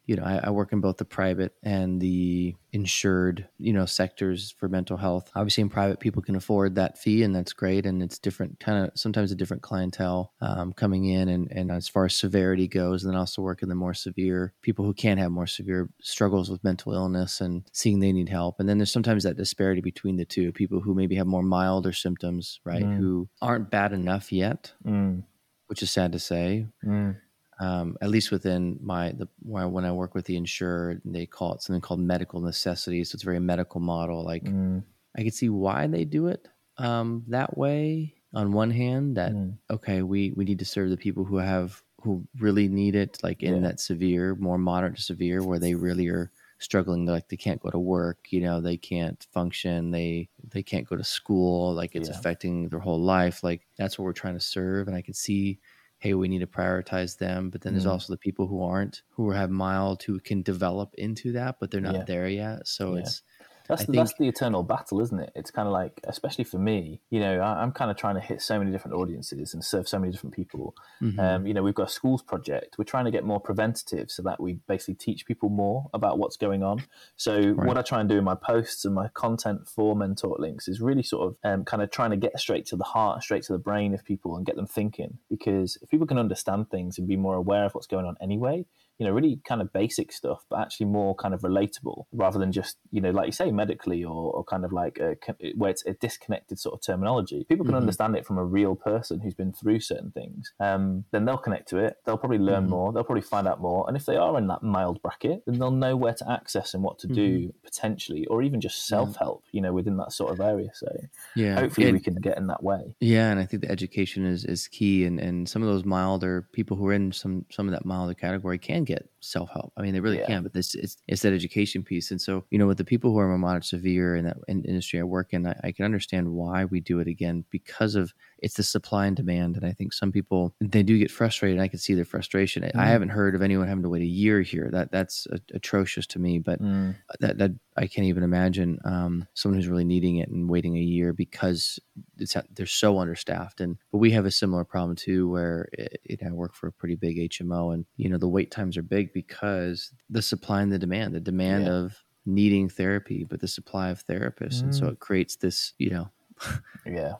[0.09, 4.49] you know, I, I work in both the private and the insured, you know, sectors
[4.57, 5.29] for mental health.
[5.35, 7.85] Obviously, in private, people can afford that fee, and that's great.
[7.85, 11.87] And it's different, kind of sometimes a different clientele um, coming in, and and as
[11.87, 15.19] far as severity goes, and then also work in the more severe people who can
[15.19, 18.59] have more severe struggles with mental illness and seeing they need help.
[18.59, 21.93] And then there's sometimes that disparity between the two people who maybe have more milder
[21.93, 22.97] symptoms, right, Mm.
[22.97, 25.21] who aren't bad enough yet, Mm,
[25.67, 27.15] which is sad to say, mm,
[27.59, 31.53] um, at least within my the when when I work with the insured, they call
[31.55, 33.03] it something called medical necessity.
[33.03, 34.23] So it's a very medical model.
[34.23, 34.83] Like mm,
[35.17, 38.15] I could see why they do it um, that way.
[38.33, 39.57] On one hand, that mm.
[39.71, 43.43] okay, we we need to serve the people who have who really need it, like
[43.43, 43.61] in Yeah.
[43.61, 47.05] that severe, more moderate to severe, where they really are struggling.
[47.05, 50.87] They Like they can't go to work, you know, they can't function, they they can't
[50.87, 51.73] go to school.
[51.73, 52.15] Like it's Yeah.
[52.19, 53.43] affecting their whole life.
[53.43, 54.87] Like that's what we're trying to serve.
[54.87, 55.59] And I can see
[55.99, 57.49] hey, we need to prioritize them.
[57.49, 57.93] But then there's Mm.
[57.93, 61.81] also the people who aren't, who have mild, who can develop into that, but they're
[61.81, 62.05] not Yeah.
[62.05, 62.67] there yet.
[62.67, 62.95] So Yeah.
[62.95, 63.21] it's,
[63.69, 65.31] That's the, that's the eternal battle, isn't it?
[65.35, 68.21] It's kind of like, especially for me, you know, I, I'm kind of trying to
[68.21, 70.75] hit so many different audiences and serve so many different people.
[71.01, 71.19] Mhm.
[71.19, 72.77] Um, you know, we've got a schools project.
[72.77, 76.35] We're trying to get more preventative so that we basically teach people more about what's
[76.35, 76.83] going on.
[77.15, 77.67] So Right.
[77.67, 80.67] what I try and do in my posts and my content for Men Talk Links
[80.67, 83.43] is really sort of um, kind of trying to get straight to the heart, straight
[83.43, 85.19] to the brain of people and get them thinking.
[85.29, 88.65] Because if people can understand things and be more aware of what's going on anyway,
[88.99, 92.51] you know, really kind of basic stuff, but actually more kind of relatable rather than
[92.51, 95.15] just, you know, like you say, medically or, or kind of like a,
[95.55, 97.45] where it's a disconnected sort of terminology.
[97.47, 97.81] People can mm-hmm.
[97.81, 100.51] understand it from a real person who's been through certain things.
[100.59, 101.95] Um, then they'll connect to it.
[102.05, 102.71] They'll probably learn mm-hmm.
[102.71, 102.91] more.
[102.91, 103.85] They'll probably find out more.
[103.87, 106.83] And if they are in that mild bracket, then they'll know where to access and
[106.83, 107.57] what to do mm-hmm.
[107.63, 110.71] potentially, or even just self help, you know, within that sort of area.
[110.73, 110.93] So
[111.37, 112.95] yeah, hopefully we can get in that way.
[112.99, 116.47] Yeah, and I think the education is is key, and and some of those milder
[116.51, 119.71] people who are in some some of that milder category can get self help.
[119.77, 120.25] I mean, they really yeah.
[120.25, 122.11] can, but this it's, it's that education piece.
[122.11, 124.63] And so, you know, with the people who are more moderate severe in that in
[124.65, 128.13] industry I work in, I, I, can understand why we do it again because of
[128.39, 129.55] it's the supply and demand.
[129.55, 131.59] And I think some people they do get frustrated.
[131.59, 132.63] I can see their frustration.
[132.63, 132.75] Mm.
[132.75, 134.69] I haven't heard of anyone having to wait a year here.
[134.71, 136.39] That that's atrocious to me.
[136.39, 136.95] But mm.
[137.19, 140.81] that that I can't even imagine um, someone who's really needing it and waiting a
[140.81, 141.79] year because
[142.17, 143.61] it's they're so understaffed.
[143.61, 146.73] And but we have a similar problem too, where it, it, I work for a
[146.73, 150.71] pretty big HMO, and you know the wait times are big because the supply and
[150.71, 151.71] the demand, the demand yeah.
[151.71, 154.63] of needing therapy, but the supply of therapists, mm.
[154.63, 154.91] and so mm.
[154.91, 156.09] it creates this, you know,
[156.85, 157.13] yeah,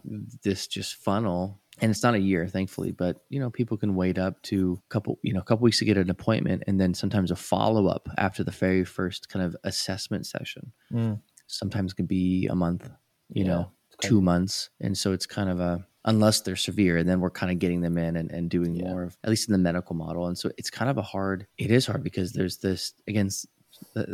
[0.43, 1.61] this just funnel.
[1.81, 4.93] And it's not a year, thankfully, but you know, people can wait up to a
[4.93, 7.87] couple, you know, a couple weeks to get an appointment, and then sometimes a follow
[7.87, 10.71] up after the very first kind of assessment session.
[10.91, 11.21] Mm.
[11.47, 12.89] Sometimes can be a month,
[13.29, 17.09] you yeah, know, two months, and so it's kind of a unless they're severe and
[17.09, 18.87] then we're kind of getting them in and, and doing yeah.
[18.87, 21.45] more of at least in the medical model and so it's kind of a hard
[21.57, 23.45] it is hard because there's this against
[23.93, 24.05] the,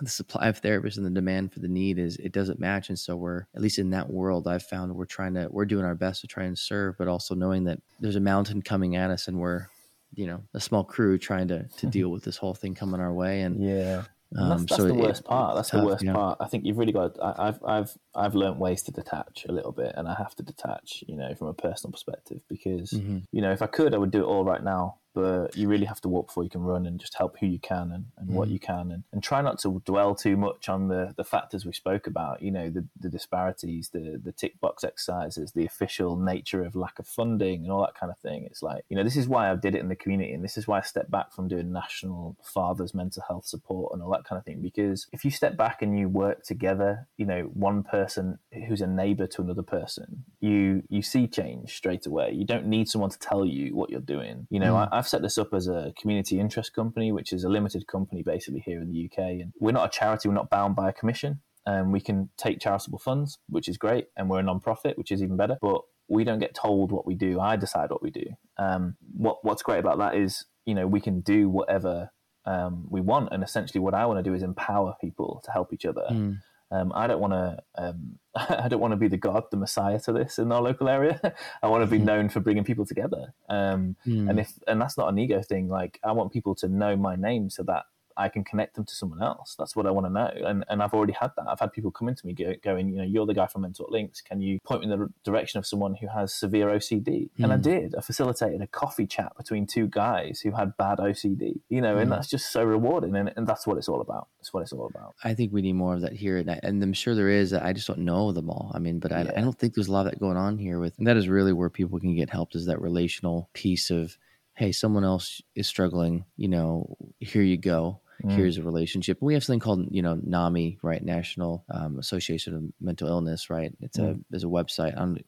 [0.00, 2.98] the supply of therapists and the demand for the need is it doesn't match and
[2.98, 5.94] so we're at least in that world i've found we're trying to we're doing our
[5.94, 9.28] best to try and serve but also knowing that there's a mountain coming at us
[9.28, 9.66] and we're
[10.14, 13.12] you know a small crew trying to to deal with this whole thing coming our
[13.12, 14.04] way and yeah
[14.36, 15.54] um, that's, that's so the worst it, part.
[15.54, 16.14] That's tough, the worst you know?
[16.14, 16.38] part.
[16.40, 17.14] I think you've really got.
[17.14, 20.34] To, I, I've I've I've learned ways to detach a little bit, and I have
[20.36, 23.18] to detach, you know, from a personal perspective because mm-hmm.
[23.30, 25.86] you know if I could, I would do it all right now but you really
[25.86, 28.28] have to walk before you can run and just help who you can and, and
[28.28, 28.32] mm.
[28.32, 31.64] what you can and, and try not to dwell too much on the, the factors
[31.64, 36.16] we spoke about you know the, the disparities the the tick box exercises the official
[36.16, 39.04] nature of lack of funding and all that kind of thing it's like you know
[39.04, 41.10] this is why I did it in the community and this is why I stepped
[41.10, 45.06] back from doing national fathers mental health support and all that kind of thing because
[45.12, 49.28] if you step back and you work together you know one person who's a neighbor
[49.28, 53.44] to another person you you see change straight away you don't need someone to tell
[53.46, 54.88] you what you're doing you know mm.
[54.92, 58.22] I, I've set this up as a community interest company, which is a limited company
[58.22, 59.18] basically here in the UK.
[59.18, 61.42] And we're not a charity, we're not bound by a commission.
[61.66, 64.06] And we can take charitable funds, which is great.
[64.16, 65.58] And we're a non-profit, which is even better.
[65.60, 67.38] But we don't get told what we do.
[67.38, 68.24] I decide what we do.
[68.56, 72.10] Um, what What's great about that is, you know, we can do whatever
[72.46, 73.28] um, we want.
[73.30, 76.06] And essentially, what I want to do is empower people to help each other.
[76.10, 76.38] Mm.
[76.70, 77.58] Um, I don't want to.
[77.76, 80.88] Um, I don't want to be the god, the messiah to this in our local
[80.88, 81.20] area.
[81.62, 82.04] I want to be hmm.
[82.04, 83.32] known for bringing people together.
[83.48, 84.28] Um, mm.
[84.28, 85.68] And if and that's not an ego thing.
[85.68, 87.84] Like I want people to know my name so that
[88.16, 89.54] I can connect them to someone else.
[89.58, 90.30] That's what I want to know.
[90.46, 91.46] And and I've already had that.
[91.48, 93.72] I've had people come into me go, going, you know, you're the guy from Men
[93.72, 94.20] Talk Links.
[94.20, 97.30] Can you point me in the direction of someone who has severe OCD?
[97.38, 97.44] Mm.
[97.44, 97.62] And I hmm.
[97.62, 97.94] did.
[97.96, 101.60] I facilitated a coffee chat between two guys who had bad OCD.
[101.68, 102.02] You know, mm.
[102.02, 103.14] and that's just so rewarding.
[103.16, 104.28] And, and that's what it's all about.
[104.38, 105.14] That's what it's all about.
[105.24, 107.52] I think we need more of that here, and, I, and I'm sure there is.
[107.52, 108.70] I just don't know them all.
[108.74, 109.32] I mean, but I, yeah.
[109.36, 110.78] I don't think there's a lot of that going on here.
[110.78, 114.16] With and that is really where people can get help is that relational piece of
[114.56, 116.24] hey, someone else is struggling.
[116.36, 118.32] You know, here you go Mm.
[118.32, 119.18] Here's a relationship.
[119.20, 121.02] We have something called, you know, NAMI, right?
[121.04, 123.72] National um, Association of Mental Illness, right?
[123.80, 124.14] It's mm.
[124.14, 124.98] a there's a website.
[124.98, 125.18] on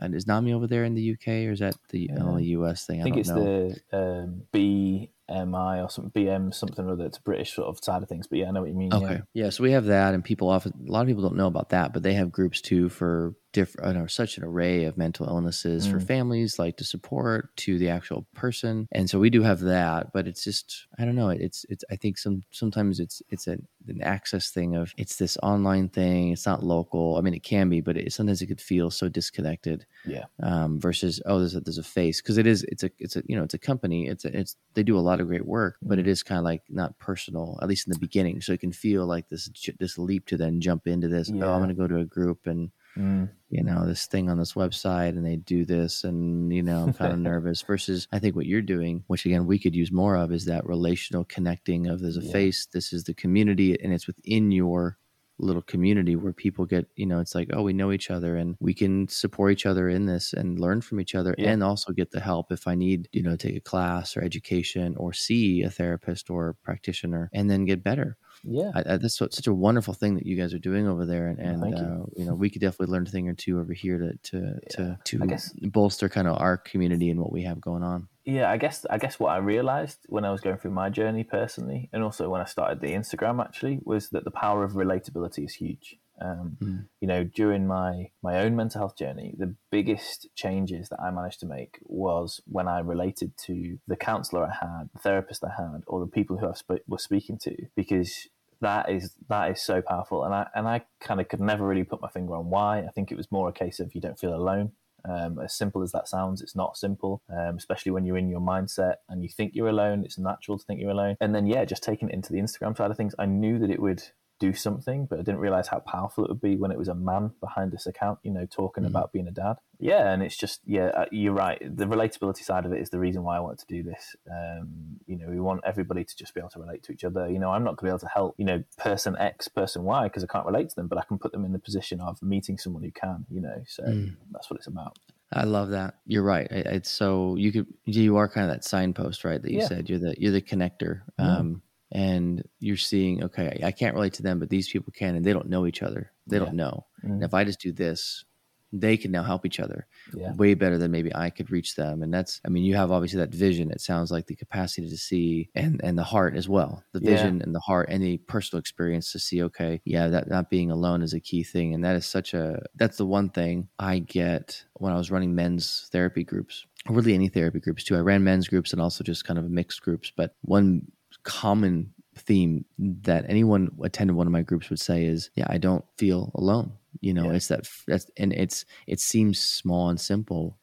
[0.00, 3.00] and is NAMI over there in the UK or is that the only US thing?
[3.00, 3.72] I, I think it's know.
[3.90, 7.06] the um, B MI or something, BM something or other.
[7.06, 8.92] It's a British sort of side of things, but yeah, I know what you mean.
[8.92, 9.44] Okay, yeah.
[9.44, 9.50] yeah.
[9.50, 11.92] So we have that, and people often a lot of people don't know about that,
[11.92, 15.90] but they have groups too for different, know, such an array of mental illnesses mm.
[15.90, 20.12] for families, like to support to the actual person, and so we do have that.
[20.12, 21.30] But it's just, I don't know.
[21.30, 21.84] It's, it's.
[21.90, 26.30] I think some sometimes it's, it's an, an access thing of it's this online thing.
[26.30, 27.16] It's not local.
[27.16, 29.86] I mean, it can be, but it, sometimes it could feel so disconnected.
[30.04, 30.24] Yeah.
[30.42, 32.64] Um, versus, oh, there's a, there's a face because it is.
[32.64, 34.08] It's a, it's a, you know, it's a company.
[34.08, 36.24] It's, a, it's they do a lot of great work, but it mm.
[36.24, 38.40] kind of like not personal, at least in the beginning.
[38.40, 39.48] So it can feel like this,
[39.78, 41.30] this leap to then jump into this.
[41.30, 41.44] Yeah.
[41.44, 43.28] Oh, I'm going to go to a group and mm.
[43.50, 46.92] you know this thing on this website and they do this and you know i'm
[46.92, 50.16] kind of nervous versus i think what you're doing which again we could use more
[50.16, 52.32] of is that relational connecting of there's a yeah.
[52.32, 54.98] face this is the community and it's within your
[55.42, 58.56] little community where people get you know it's like oh we know each other and
[58.60, 61.50] we can support each other in this and learn from each other yeah.
[61.50, 64.94] and also get the help if i need you know take a class or education
[64.96, 69.46] or see a therapist or practitioner and then get better yeah, I, I, that's such
[69.46, 71.76] a wonderful thing that you guys are doing over there, and, and you.
[71.76, 72.24] Uh, you.
[72.24, 74.96] know we could definitely learn a thing or two over here to to yeah.
[75.04, 78.08] to, to bolster kind of our community and what we have going on.
[78.24, 81.24] Yeah, I guess I guess what I realized when I was going through my journey
[81.24, 85.44] personally, and also when I started the Instagram actually, was that the power of relatability
[85.44, 85.98] is huge.
[86.20, 86.86] Um, mm.
[87.00, 91.40] You know, during my my own mental health journey, the biggest changes that I managed
[91.40, 95.82] to make was when I related to the counselor I had, the therapist I had,
[95.86, 98.28] or the people who I sp- was speaking to, because
[98.60, 100.22] that is that is so powerful.
[100.22, 102.80] And I and I kind of could never really put my finger on why.
[102.80, 104.72] I think it was more a case of you don't feel alone.
[105.08, 108.40] Um, as simple as that sounds, it's not simple, um, especially when you're in your
[108.40, 110.04] mindset and you think you're alone.
[110.04, 111.16] It's natural to think you're alone.
[111.20, 113.70] And then, yeah, just taking it into the Instagram side of things, I knew that
[113.70, 114.02] it would
[114.42, 116.96] do something, but I didn't realize how powerful it would be when it was a
[116.96, 118.88] man behind this account, you know, talking mm.
[118.88, 119.54] about being a dad.
[119.78, 121.60] Yeah, and it's just, yeah, uh, you're right.
[121.60, 124.16] The relatability side of it is the reason why I wanted to do this.
[124.28, 127.30] Um, you know, we want everybody to just be able to relate to each other.
[127.30, 129.84] You know, I'm not going to be able to help, you know, person X, person
[129.84, 132.00] Y, because I can't relate to them, but I can put them in the position
[132.00, 134.16] of meeting someone who can, you know, so mm.
[134.32, 134.98] that's what it's about.
[135.32, 135.94] I love that.
[136.06, 136.48] You're right.
[136.50, 139.40] It's so you could you are kind of that signpost, right?
[139.40, 139.68] That you yeah.
[139.68, 141.02] said you're the you're the connector.
[141.18, 145.24] Um, and you're seeing okay i can't relate to them but these people can and
[145.24, 146.44] they don't know each other they yeah.
[146.44, 147.12] don't know mm-hmm.
[147.12, 148.24] and if i just do this
[148.72, 150.32] they can now help each other yeah.
[150.34, 153.18] way better than maybe i could reach them and that's i mean you have obviously
[153.18, 156.82] that vision it sounds like the capacity to see and and the heart as well
[156.92, 157.42] the vision yeah.
[157.42, 161.02] and the heart and the personal experience to see okay yeah that not being alone
[161.02, 164.64] is a key thing and that is such a that's the one thing i get
[164.74, 168.24] when i was running men's therapy groups Or really any therapy groups too i ran
[168.24, 170.86] men's groups and also just kind of mixed groups but one
[171.24, 175.84] common theme that anyone attended one of my groups would say is, "Yeah, I don't
[175.96, 177.36] feel alone." You know, yeah.
[177.36, 180.58] it's that that's and it's it seems small and simple,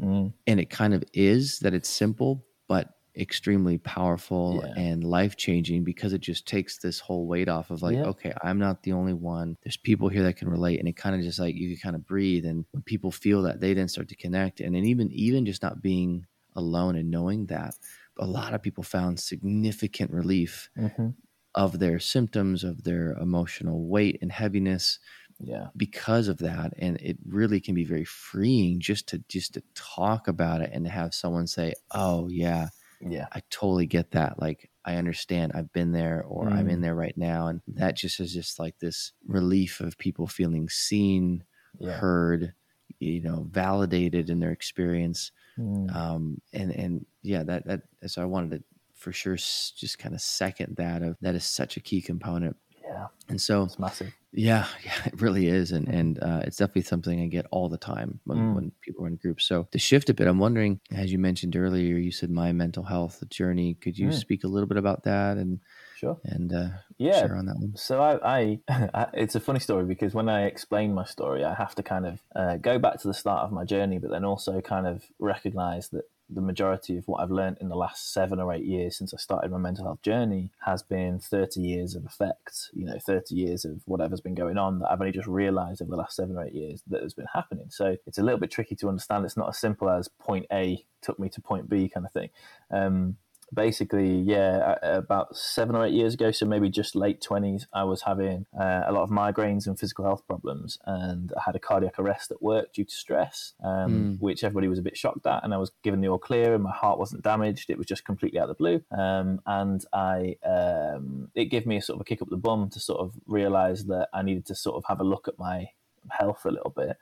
[0.00, 0.32] mm.
[0.46, 4.82] and it kind of is that it's simple, but extremely powerful yeah.
[4.82, 8.04] and life changing because it just takes this whole weight off of like, yeah.
[8.04, 9.56] okay, I'm not the only one.
[9.62, 11.96] There's people here that can relate, and it kind of just like you can kind
[11.96, 15.12] of breathe, and when people feel that, they then start to connect, and then even
[15.12, 17.74] even just not being alone and knowing that
[18.18, 21.08] a lot of people found significant relief mm-hmm.
[21.54, 24.98] of their symptoms, of their emotional weight and heaviness.
[25.40, 25.68] Yeah.
[25.76, 26.74] Because of that.
[26.78, 30.84] And it really can be very freeing just to just to talk about it and
[30.84, 32.68] to have someone say, Oh yeah,
[33.00, 34.40] yeah, I totally get that.
[34.40, 36.52] Like I understand I've been there or mm.
[36.52, 36.82] I'm in mm.
[36.82, 37.48] there right now.
[37.48, 41.44] And that just is just like this relief of people feeling seen,
[41.78, 41.92] yeah.
[41.92, 42.54] heard,
[42.98, 45.32] you know, validated in their experience.
[45.58, 45.94] Mm.
[45.94, 48.64] Um, and and yeah, that that so I wanted to
[48.94, 52.56] for sure just kind of second that of that is such a key component.
[52.82, 54.14] Yeah, and so it's massive.
[54.32, 57.78] Yeah, yeah, it really is, and and uh, it's definitely something I get all the
[57.78, 58.54] time when, mm.
[58.54, 59.46] when people are in groups.
[59.46, 62.82] So to shift a bit, I'm wondering, as you mentioned earlier, you said my mental
[62.82, 63.74] health journey.
[63.74, 64.14] Could you mm.
[64.14, 65.60] speak a little bit about that and
[65.96, 66.18] Sure.
[66.24, 67.74] And uh, yeah, share on that one.
[67.76, 71.74] So I, I, it's a funny story because when I explain my story, I have
[71.76, 74.60] to kind of uh, go back to the start of my journey, but then also
[74.60, 78.52] kind of recognize that the majority of what I've learned in the last seven or
[78.52, 82.70] eight years since I started my mental health journey has been 30 years of effects,
[82.72, 85.90] you know, 30 years of whatever's been going on that I've only just realized over
[85.90, 87.66] the last seven or eight years that has been happening.
[87.68, 89.24] So it's a little bit tricky to understand.
[89.24, 92.30] It's not as simple as point A took me to point B kind of thing.
[92.70, 93.16] Um,
[93.54, 98.02] basically, yeah, about seven or eight years ago, so maybe just late 20s, I was
[98.02, 100.78] having uh, a lot of migraines and physical health problems.
[100.84, 104.20] And I had a cardiac arrest at work due to stress, um, mm.
[104.20, 105.44] which everybody was a bit shocked at.
[105.44, 107.70] And I was given the all clear, and my heart wasn't damaged.
[107.70, 108.82] It was just completely out of the blue.
[108.96, 112.70] Um, and I, um, it gave me a sort of a kick up the bum
[112.70, 115.68] to sort of realize that I needed to sort of have a look at my
[116.10, 116.96] health a little bit.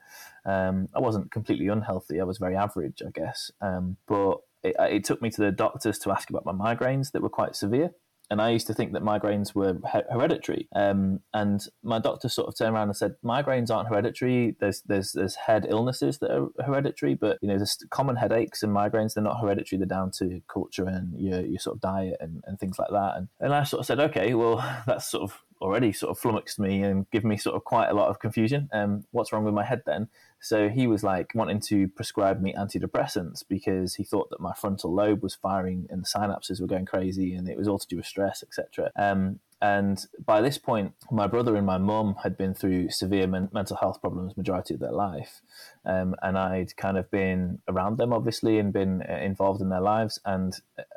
[0.45, 2.19] Um, I wasn't completely unhealthy.
[2.19, 3.51] I was very average, I guess.
[3.61, 7.11] Um, but it, uh, it took me to the doctors to ask about my migraines
[7.11, 7.91] that were quite severe
[8.33, 9.77] and I used to think that migraines were
[10.11, 10.67] hereditary.
[10.75, 14.55] Um, and my doctor sort of turned around and said, migraines aren't hereditary.
[14.59, 18.75] There's there's there's head illnesses that are hereditary, but you know, there's common headaches and
[18.75, 19.13] migraines.
[19.13, 19.77] They're not hereditary.
[19.77, 23.17] They're down to culture and your your sort of diet and, and things like that.
[23.17, 26.59] And and I sort of said, okay, well, that's sort of already sort of flummoxed
[26.59, 28.69] me and given me sort of quite a lot of confusion.
[28.73, 30.07] Um, what's wrong with my head then?
[30.43, 34.93] So he was like wanting to prescribe me antidepressants because he thought that my frontal
[34.93, 37.95] lobe was firing and the synapses were going crazy and it was all to do
[37.95, 38.91] with stress, etc.
[38.97, 43.47] Um, and by this point, my brother and my mum had been through severe men-
[43.53, 45.39] mental health problems majority of their life.
[45.85, 49.79] Um, and I'd kind of been around them, obviously, and been uh, involved in their
[49.79, 50.19] lives.
[50.25, 50.53] And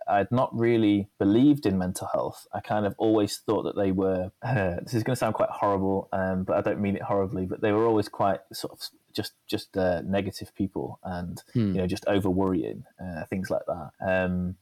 [0.08, 2.48] I'd not really believed in mental health.
[2.52, 5.50] I kind of always thought that they were, uh, this is going to sound quite
[5.50, 8.80] horrible, um, but I don't mean it horribly, but they were always quite sort of
[9.14, 11.68] just just uh, negative people and hmm.
[11.72, 13.90] you know just over worrying uh, things like that.
[14.06, 14.56] Um,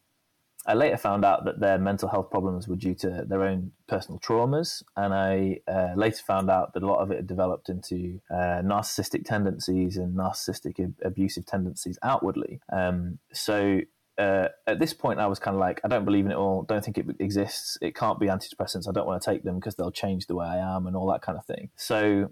[0.67, 4.19] I later found out that their mental health problems were due to their own personal
[4.19, 8.21] traumas, and I uh, later found out that a lot of it had developed into
[8.31, 12.61] uh, narcissistic tendencies and narcissistic ab- abusive tendencies outwardly.
[12.73, 13.81] Um, so
[14.17, 16.62] uh, at this point, I was kind of like, I don't believe in it all.
[16.62, 17.77] Don't think it exists.
[17.81, 18.89] It can't be antidepressants.
[18.89, 21.11] I don't want to take them because they'll change the way I am and all
[21.12, 21.71] that kind of thing.
[21.77, 22.31] So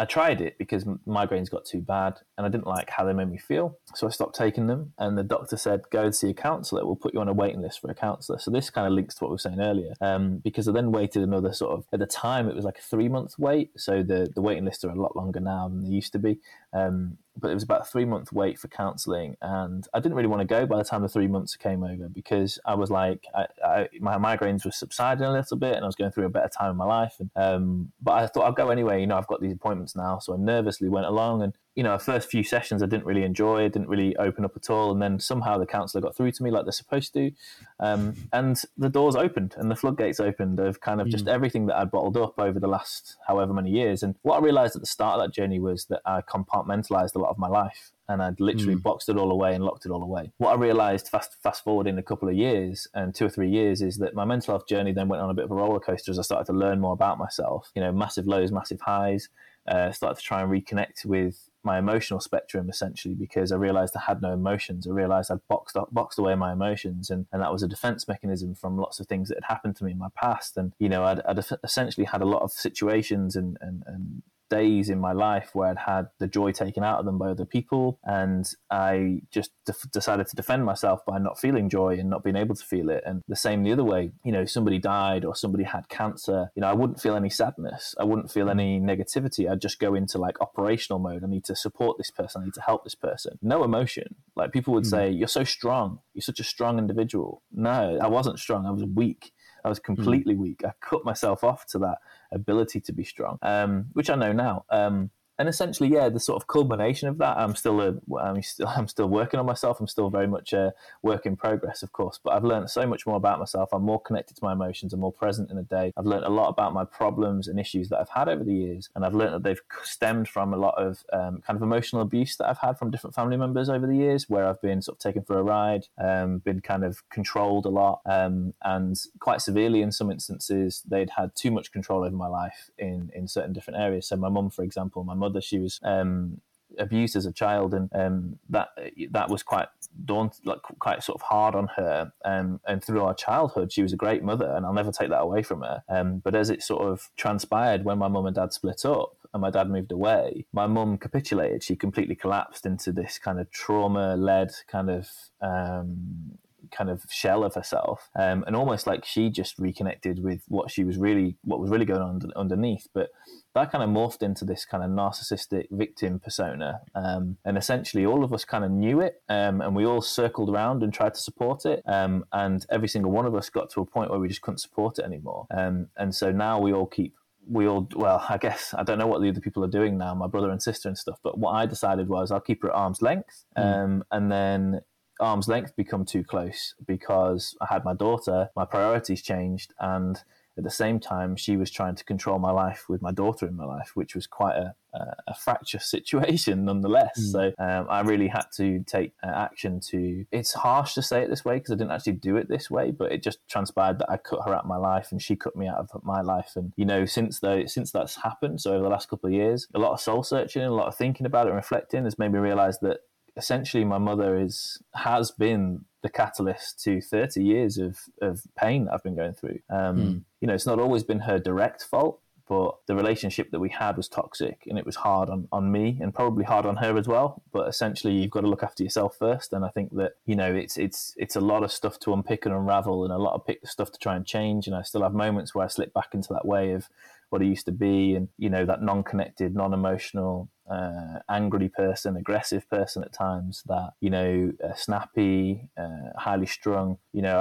[0.00, 3.30] I tried it because migraines got too bad and I didn't like how they made
[3.30, 3.78] me feel.
[3.94, 4.94] So I stopped taking them.
[4.96, 6.86] And the doctor said, go and see a counsellor.
[6.86, 8.38] We'll put you on a waiting list for a counsellor.
[8.38, 10.90] So this kind of links to what we were saying earlier um, because I then
[10.90, 13.72] waited another sort of, at the time, it was like a three month wait.
[13.76, 16.38] So the, the waiting lists are a lot longer now than they used to be.
[16.72, 20.28] Um, but it was about a three month wait for counselling, and I didn't really
[20.28, 23.24] want to go by the time the three months came over because I was like,
[23.34, 26.30] I, I, my migraines were subsiding a little bit, and I was going through a
[26.30, 27.16] better time in my life.
[27.18, 29.00] And um, but I thought I'll go anyway.
[29.00, 31.96] You know, I've got these appointments now, so I nervously went along, and you know,
[31.98, 35.20] first few sessions I didn't really enjoy, didn't really open up at all, and then
[35.20, 37.30] somehow the counsellor got through to me like they're supposed to,
[37.78, 41.32] um, and the doors opened and the floodgates opened of kind of just mm.
[41.32, 44.02] everything that I'd bottled up over the last however many years.
[44.02, 47.18] And what I realised at the start of that journey was that I compartmentalised a
[47.18, 48.82] lot of my life, and I'd literally mm.
[48.82, 50.32] boxed it all away and locked it all away.
[50.38, 53.48] What I realised fast fast forward in a couple of years and two or three
[53.48, 55.78] years is that my mental health journey then went on a bit of a roller
[55.78, 57.70] coaster as I started to learn more about myself.
[57.74, 59.28] You know, massive lows, massive highs.
[59.68, 64.00] Uh, started to try and reconnect with my emotional spectrum essentially because I realized I
[64.00, 64.86] had no emotions.
[64.86, 68.08] I realized I'd boxed up, boxed away my emotions, and, and that was a defense
[68.08, 70.56] mechanism from lots of things that had happened to me in my past.
[70.56, 74.90] And you know, I'd, I'd essentially had a lot of situations and, and, and days
[74.90, 77.98] in my life where I'd had the joy taken out of them by other people,
[78.04, 79.52] and I just
[79.92, 83.02] decided to defend myself by not feeling joy and not being able to feel it.
[83.06, 86.60] And the same the other way, you know, somebody died or somebody had cancer, you
[86.60, 89.50] know, I wouldn't feel any sadness, I wouldn't feel any negativity.
[89.50, 91.24] I'd just go into like operational mode.
[91.24, 93.38] I need to support this person, I need to help this person.
[93.40, 94.16] No emotion.
[94.36, 94.90] Like people would mm.
[94.90, 96.00] say, "You're so strong.
[96.14, 98.66] You're such a strong individual." No, I wasn't strong.
[98.66, 99.32] I was weak.
[99.64, 100.38] I was completely mm.
[100.38, 100.62] weak.
[100.64, 101.98] I cut myself off to that
[102.32, 104.64] ability to be strong, um, which I know now.
[104.70, 105.10] Um,
[105.40, 108.86] and essentially, yeah, the sort of culmination of that, I'm still a, I'm still, I'm
[108.88, 109.80] still working on myself.
[109.80, 112.20] I'm still very much a work in progress, of course.
[112.22, 113.70] But I've learned so much more about myself.
[113.72, 114.92] I'm more connected to my emotions.
[114.92, 115.94] I'm more present in the day.
[115.96, 118.90] I've learned a lot about my problems and issues that I've had over the years,
[118.94, 122.36] and I've learned that they've stemmed from a lot of um, kind of emotional abuse
[122.36, 125.00] that I've had from different family members over the years, where I've been sort of
[125.00, 129.80] taken for a ride, um, been kind of controlled a lot, um, and quite severely
[129.80, 133.80] in some instances, they'd had too much control over my life in in certain different
[133.80, 134.06] areas.
[134.06, 135.40] So my mum, for example, my mother mother.
[135.40, 136.40] She was um,
[136.78, 138.68] abused as a child, and um, that
[139.10, 139.68] that was quite
[140.04, 142.12] daunt, like quite sort of hard on her.
[142.24, 145.22] Um, and through our childhood, she was a great mother, and I'll never take that
[145.22, 145.82] away from her.
[145.88, 149.40] Um, but as it sort of transpired when my mum and dad split up, and
[149.40, 151.62] my dad moved away, my mum capitulated.
[151.62, 155.08] She completely collapsed into this kind of trauma-led kind of
[155.40, 156.38] um,
[156.70, 160.84] kind of shell of herself, um, and almost like she just reconnected with what she
[160.84, 162.88] was really, what was really going on underneath.
[162.92, 163.10] But
[163.54, 168.24] that kind of morphed into this kind of narcissistic victim persona, um, and essentially all
[168.24, 171.20] of us kind of knew it, um, and we all circled around and tried to
[171.20, 174.28] support it, um, and every single one of us got to a point where we
[174.28, 177.14] just couldn't support it anymore, um, and so now we all keep
[177.48, 180.14] we all well i guess i don't know what the other people are doing now
[180.14, 182.74] my brother and sister and stuff but what i decided was i'll keep her at
[182.74, 183.64] arm's length mm.
[183.64, 184.80] um, and then
[185.20, 190.22] arm's length become too close because I had my daughter, my priorities changed, and
[190.60, 193.56] at the same time, she was trying to control my life with my daughter in
[193.56, 197.18] my life, which was quite a, a, a fractious situation nonetheless.
[197.18, 197.32] Mm.
[197.32, 200.26] So um, I really had to take uh, action to.
[200.32, 202.90] It's harsh to say it this way because I didn't actually do it this way,
[202.90, 205.56] but it just transpired that I cut her out of my life and she cut
[205.56, 206.52] me out of my life.
[206.56, 209.66] And you know, since though since that's happened, so over the last couple of years,
[209.74, 212.32] a lot of soul searching, a lot of thinking about it and reflecting has made
[212.32, 212.98] me realize that
[213.36, 218.94] essentially my mother is has been the catalyst to 30 years of, of pain that
[218.94, 219.60] I've been going through.
[219.68, 220.22] Um, mm.
[220.40, 223.96] You know, it's not always been her direct fault, but the relationship that we had
[223.96, 227.06] was toxic and it was hard on, on me and probably hard on her as
[227.06, 227.42] well.
[227.52, 229.52] But essentially, you've got to look after yourself first.
[229.52, 232.46] And I think that, you know, it's, it's, it's a lot of stuff to unpick
[232.46, 234.66] and unravel and a lot of pick stuff to try and change.
[234.66, 236.88] And I still have moments where I slip back into that way of
[237.28, 241.68] what I used to be and, you know, that non connected, non emotional, uh, angry
[241.68, 246.98] person, aggressive person at times, that, you know, uh, snappy, uh, highly strung.
[247.12, 247.38] You know,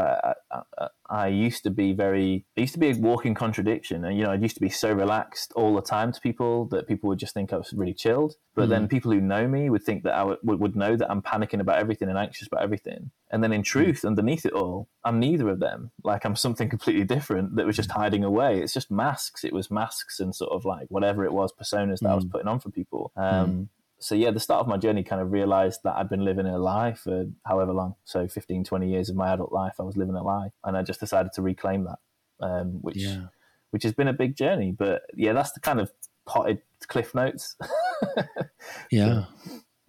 [0.51, 4.05] I, I, used to be very, I used to be a walking contradiction.
[4.05, 6.87] And, you know, I used to be so relaxed all the time to people that
[6.87, 8.35] people would just think I was really chilled.
[8.55, 8.69] But mm.
[8.69, 11.59] then people who know me would think that I would, would know that I'm panicking
[11.59, 13.11] about everything and anxious about everything.
[13.31, 14.07] And then in truth, mm.
[14.07, 15.91] underneath it all, I'm neither of them.
[16.03, 18.59] Like I'm something completely different that was just hiding away.
[18.61, 19.43] It's just masks.
[19.43, 22.11] It was masks and sort of like whatever it was, personas that mm.
[22.11, 22.31] I was mm.
[22.31, 23.11] putting on for people.
[23.15, 23.67] Um, mm.
[23.99, 26.57] So yeah, the start of my journey kind of realized that I'd been living a
[26.57, 27.95] lie for however long.
[28.05, 30.49] So 15, 20 years of my adult life, I was living a lie.
[30.63, 31.99] And I just decided to reclaim that,
[32.45, 33.25] um, which, yeah.
[33.71, 34.71] which has been a big journey.
[34.71, 35.91] But yeah, that's the kind of
[36.25, 37.57] potted cliff notes.
[38.91, 39.25] yeah.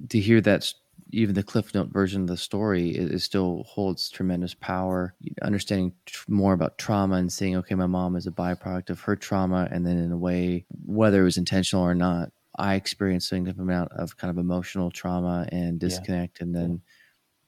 [0.08, 0.72] To hear that
[1.12, 5.92] even the cliff note version of the story it, it still holds tremendous power understanding
[6.06, 9.68] tr- more about trauma and seeing okay my mom is a byproduct of her trauma
[9.72, 12.30] and then in a way whether it was intentional or not
[12.60, 16.44] i experienced a significant amount of kind of emotional trauma and disconnect yeah.
[16.44, 16.80] and then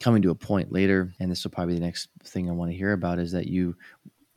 [0.01, 2.71] coming to a point later and this will probably be the next thing i want
[2.71, 3.75] to hear about is that you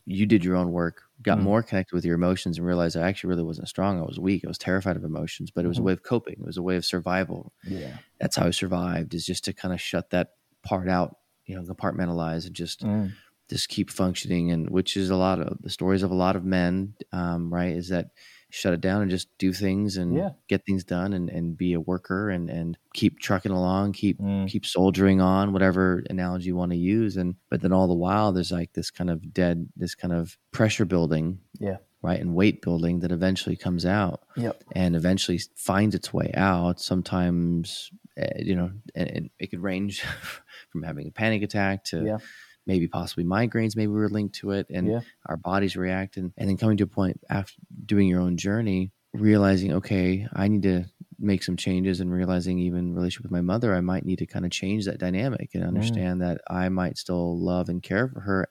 [0.05, 1.45] you did your own work got mm-hmm.
[1.45, 3.99] more connected with your emotions and realized I actually really wasn't strong.
[3.99, 4.43] I was weak.
[4.45, 5.83] I was terrified of emotions, but it was mm-hmm.
[5.83, 6.35] a way of coping.
[6.39, 7.53] It was a way of survival.
[7.63, 7.97] Yeah.
[8.19, 10.31] That's how I survived is just to kind of shut that
[10.63, 13.11] part out, you know, compartmentalize and just, mm.
[13.49, 14.51] just keep functioning.
[14.51, 17.75] And which is a lot of the stories of a lot of men, um, right.
[17.75, 18.09] Is that
[18.55, 20.29] shut it down and just do things and yeah.
[20.47, 24.47] get things done and, and be a worker and, and keep trucking along, keep mm.
[24.47, 27.17] keep soldiering on, whatever analogy you want to use.
[27.17, 30.37] And but then all the while there's like this kind of dead, this kind of
[30.51, 31.39] pressure building.
[31.59, 31.77] Yeah.
[32.01, 32.19] Right.
[32.19, 34.21] And weight building that eventually comes out.
[34.37, 34.63] Yep.
[34.73, 36.79] And eventually finds its way out.
[36.79, 40.01] Sometimes, uh, you know, and, and, it could range
[40.69, 42.17] from having a panic attack to yeah
[42.65, 44.99] maybe possibly migraines maybe we were linked to it and yeah.
[45.27, 47.53] our bodies react and, and then coming to a point after
[47.85, 50.83] doing your own journey realizing okay i need to
[51.17, 54.45] make some changes and realizing even relationship with my mother i might need to kind
[54.45, 55.67] of change that dynamic and mm.
[55.67, 56.27] understand mm.
[56.27, 58.47] that i might still love and care for her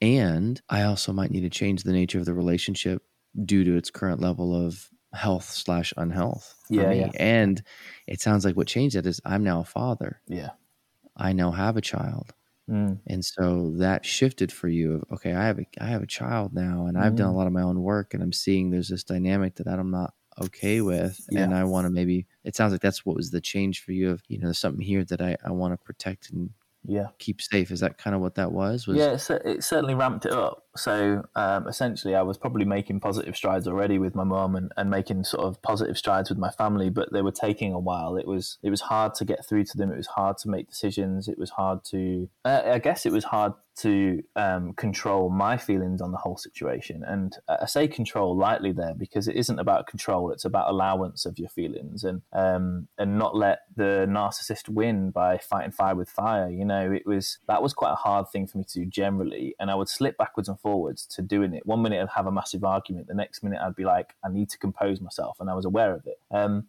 [0.00, 3.02] and i also might need to change the nature of the relationship
[3.44, 7.62] due to its current level of health slash unhealth yeah, yeah, and
[8.06, 10.50] it sounds like what changed that is i'm now a father yeah
[11.16, 12.32] i now have a child
[12.70, 12.98] Mm.
[13.06, 16.52] And so that shifted for you of okay, I have a I have a child
[16.52, 17.36] now and I've done a mm.
[17.36, 20.80] lot of my own work and I'm seeing there's this dynamic that I'm not okay
[20.80, 21.44] with yeah.
[21.44, 24.10] and I want to maybe it sounds like that's what was the change for you
[24.10, 26.50] of you know there's something here that I, I want to protect and
[26.84, 29.94] yeah keep safe is that kind of what that was, was yeah it, it certainly
[29.94, 34.24] ramped it up so um, essentially i was probably making positive strides already with my
[34.24, 37.72] mom and, and making sort of positive strides with my family but they were taking
[37.72, 38.16] a while.
[38.16, 39.92] It was it was hard to get through to them.
[39.92, 41.28] It was hard to make decisions.
[41.28, 46.00] It was hard to uh, i guess it was hard to um, control my feelings
[46.00, 47.02] on the whole situation.
[47.06, 51.38] And I say control lightly there because it isn't about control; it's about allowance of
[51.38, 56.48] your feelings and um, and not let the narcissist win by fighting fire with fire.
[56.48, 59.54] You know, it was that was quite a hard thing for me to do generally,
[59.60, 61.64] and I would slip backwards and forwards to doing it.
[61.64, 64.50] One minute I'd have a massive argument, the next minute I'd be like, I need
[64.50, 66.18] to compose myself, and I was aware of it.
[66.32, 66.66] Um,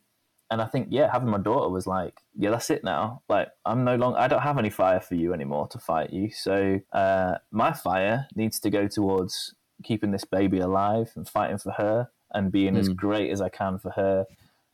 [0.52, 3.24] and I think yeah, having my daughter was like, yeah, that's it now.
[3.28, 6.30] Like I'm no longer, I don't have any fire for you anymore to fight you.
[6.30, 11.72] So uh, my fire needs to go towards keeping this baby alive and fighting for
[11.72, 12.80] her and being mm.
[12.80, 14.26] as great as I can for her.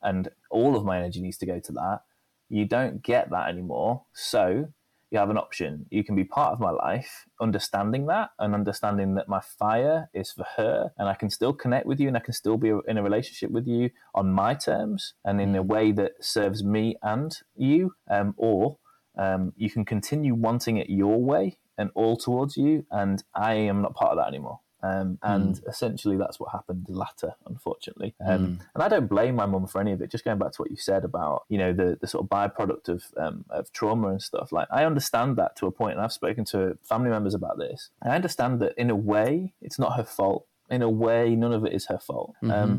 [0.02, 2.02] And all of my energy needs to go to that.
[2.50, 4.04] You don't get that anymore.
[4.14, 4.68] So
[5.14, 5.86] you have an option.
[5.89, 10.32] You can be part of my life, understanding that and understanding that my fire is
[10.32, 12.97] for her, and I can still connect with you and I can still be in
[12.97, 15.68] a relationship with you on my terms and in a mm.
[15.68, 17.93] way that serves me and you.
[18.09, 18.78] Um, or
[19.18, 23.82] um, you can continue wanting it your way and all towards you, and I am
[23.82, 24.59] not part of that anymore.
[24.84, 25.68] Um, and mm.
[25.70, 28.16] essentially, that's what happened the latter, unfortunately.
[28.26, 28.60] Um, mm.
[28.76, 30.12] And I don't blame my mum for any of it.
[30.12, 32.90] Just going back to what you said about, you know, the, the sort of byproduct
[32.90, 34.52] of um, of trauma and stuff.
[34.52, 37.90] Like, I understand that to a point, and I've spoken to family members about this.
[38.02, 40.46] I understand that in a way, it's not her fault.
[40.70, 42.36] In a way, none of it is her fault.
[42.42, 42.76] Um, mm-hmm.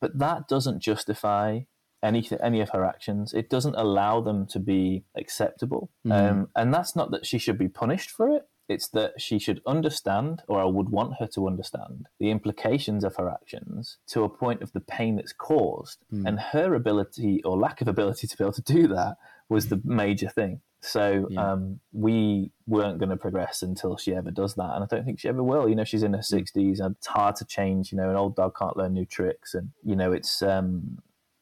[0.00, 1.60] but that doesn't justify
[2.04, 3.34] any any of her actions.
[3.34, 5.90] It doesn't allow them to be acceptable.
[6.06, 6.48] Mm.
[6.54, 10.42] and that's not that she should be punished for it it's that she should understand,
[10.46, 14.62] or I would want her to understand, the implications of her actions to a point
[14.62, 16.04] of the pain that's caused.
[16.12, 16.28] Mm.
[16.28, 19.16] And her ability or lack of ability to be able to do that
[19.48, 20.60] was the major thing.
[20.80, 21.52] So yeah.
[21.52, 25.18] um, we weren't going to progress until she ever does that, and I don't think
[25.18, 25.68] she ever will.
[25.68, 26.22] You know, she's in her hmm.
[26.22, 27.90] sixties, and it's hard to change.
[27.90, 30.98] You know, an old dog can't learn new tricks, and you know, it's um,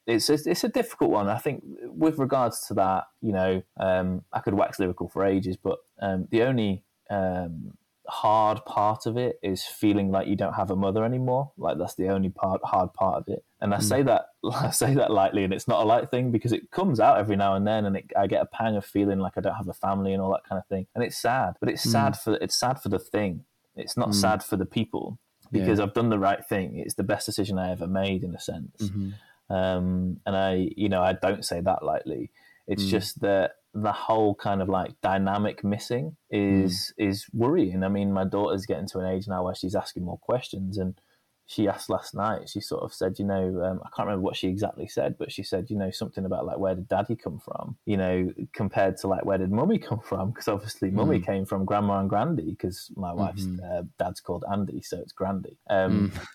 [0.06, 1.28] it's a, it's a difficult one.
[1.28, 5.56] I think with regards to that, you know, um, I could wax lyrical for ages,
[5.56, 7.72] but um, the only um,
[8.08, 11.52] hard part of it is feeling like you don't have a mother anymore.
[11.56, 13.44] Like that's the only part hard part of it.
[13.60, 13.82] And I mm.
[13.82, 17.00] say that I say that lightly, and it's not a light thing because it comes
[17.00, 19.40] out every now and then, and it, I get a pang of feeling like I
[19.40, 20.86] don't have a family and all that kind of thing.
[20.94, 21.92] And it's sad, but it's mm.
[21.92, 23.44] sad for it's sad for the thing.
[23.74, 24.14] It's not mm.
[24.14, 25.18] sad for the people
[25.52, 25.84] because yeah.
[25.84, 26.78] I've done the right thing.
[26.78, 28.82] It's the best decision I ever made in a sense.
[28.82, 29.10] Mm-hmm.
[29.54, 32.30] Um, and I, you know, I don't say that lightly.
[32.66, 32.88] It's mm.
[32.88, 37.08] just that the whole kind of like dynamic missing is mm.
[37.08, 37.84] is worrying.
[37.84, 40.98] I mean, my daughter's getting to an age now where she's asking more questions, and
[41.44, 42.48] she asked last night.
[42.48, 45.30] She sort of said, you know, um, I can't remember what she exactly said, but
[45.30, 47.76] she said, you know, something about like where did daddy come from?
[47.84, 50.30] You know, compared to like where did mummy come from?
[50.30, 51.26] Because obviously mummy mm.
[51.26, 52.50] came from grandma and grandy.
[52.50, 53.78] Because my wife's mm-hmm.
[53.78, 55.58] uh, dad's called Andy, so it's grandy.
[55.68, 56.26] Um, mm.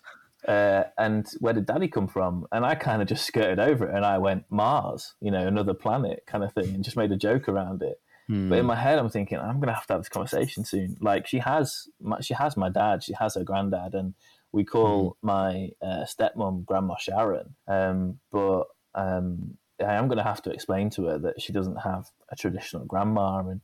[0.46, 2.46] Uh, and where did daddy come from?
[2.50, 5.74] And I kind of just skirted over it and I went, Mars, you know, another
[5.74, 8.00] planet kind of thing, and just made a joke around it.
[8.26, 8.48] Hmm.
[8.48, 10.96] But in my head, I'm thinking I'm gonna have to have this conversation soon.
[11.00, 14.14] Like she has, my, she has my dad, she has her granddad, and
[14.52, 17.54] we call my uh, stepmom Grandma Sharon.
[17.66, 18.64] Um, but
[18.94, 22.84] um, I am gonna have to explain to her that she doesn't have a traditional
[22.84, 23.60] grandma and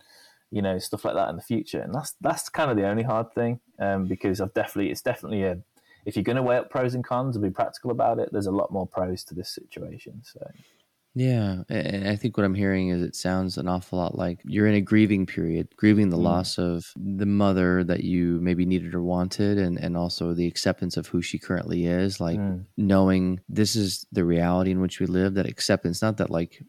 [0.51, 1.81] you know stuff like that in the future.
[1.81, 5.45] And that's that's kind of the only hard thing um, because I've definitely it's definitely
[5.45, 5.59] a
[6.09, 8.47] if you're going to weigh up pros and cons and be practical about it, there's
[8.47, 10.23] a lot more pros to this situation.
[10.25, 10.41] So
[11.15, 14.67] Yeah, and I think what I'm hearing is it sounds an awful lot like you're
[14.67, 16.23] in a grieving period, grieving the Mm.
[16.31, 20.97] loss of the mother that you maybe needed or wanted, and and also the acceptance
[20.97, 22.21] of who she currently is.
[22.21, 22.65] Like Mm.
[22.77, 25.35] knowing this is the reality in which we live.
[25.35, 26.63] That acceptance, not that like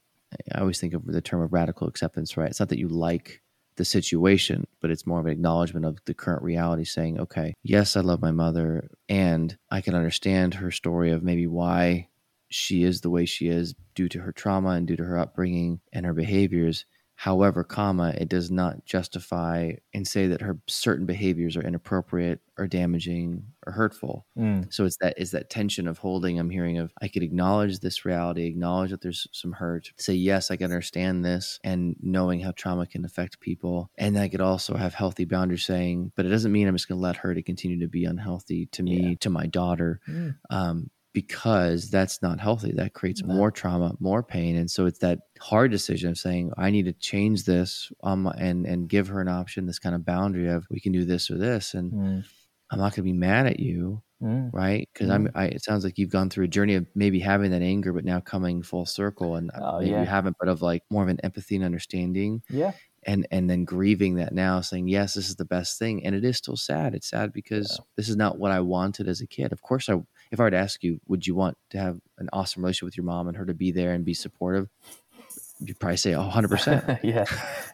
[0.54, 2.50] I always think of the term of radical acceptance, right?
[2.50, 3.42] It's not that you like
[3.80, 7.96] the situation, but it's more of an acknowledgement of the current reality, saying, okay, yes,
[7.96, 12.10] I love my mother, and I can understand her story of maybe why
[12.50, 15.80] she is the way she is due to her trauma and due to her upbringing
[15.94, 16.86] and her behaviors.
[17.20, 22.66] However, comma, it does not justify and say that her certain behaviors are inappropriate or
[22.66, 24.26] damaging or hurtful.
[24.38, 24.72] Mm.
[24.74, 26.40] So it's that is that tension of holding.
[26.40, 30.50] I'm hearing of I could acknowledge this reality, acknowledge that there's some hurt, say yes,
[30.50, 34.78] I can understand this, and knowing how trauma can affect people, and I could also
[34.78, 37.44] have healthy boundaries, saying, but it doesn't mean I'm just going to let her to
[37.44, 39.16] continue to be unhealthy to me, Yeah.
[39.20, 40.36] to my daughter, Mm.
[40.52, 42.72] um, because that's not healthy.
[42.74, 43.34] That creates No.
[43.34, 46.94] more trauma, more pain, and so it's that hard decision of saying I need to
[46.94, 50.80] change this, um, and and give her an option, this kind of boundary of we
[50.80, 52.26] can do this or this, and Mm.
[52.72, 54.50] I'm not going to be mad at you Mm.
[54.54, 54.88] right?
[54.94, 55.14] Because Mm.
[55.14, 55.30] I'm.
[55.34, 58.04] I, it sounds like you've gone through a journey of maybe having that anger, but
[58.06, 60.02] now coming full circle, and uh, Oh, maybe yeah.
[60.02, 62.74] you haven't, but of like more of an empathy and understanding, Yeah.
[63.04, 66.26] and and then grieving that now, saying yes, this is the best thing, and it
[66.26, 66.94] is still sad.
[66.96, 69.54] It's sad because this is not what I wanted as a kid.
[69.54, 69.96] Of course, I
[70.32, 72.98] if I were to ask you, would you want to have an awesome relationship with
[72.98, 74.68] your mom and her to be there and be supportive?
[75.62, 77.00] You'd probably say, oh, 100 percent.
[77.04, 77.26] yeah.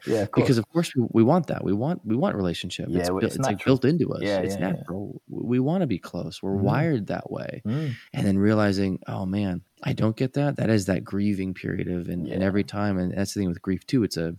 [0.06, 0.22] Yeah.
[0.22, 0.44] Of course.
[0.44, 1.62] Because of course we, we want that.
[1.62, 2.86] We want we want relationship.
[2.88, 4.22] Yeah, it's, it's it's like built into us.
[4.22, 4.72] Yeah, it's yeah, yeah.
[4.72, 5.22] natural.
[5.28, 6.42] We want to be close.
[6.42, 6.62] We're Mhm.
[6.62, 7.62] wired that way.
[7.64, 7.94] Mm.
[8.12, 10.56] And then realizing, oh man, I don't get that.
[10.56, 13.62] That is that grieving period of and, and every time and that's the thing with
[13.62, 14.02] grief too.
[14.02, 14.34] It's a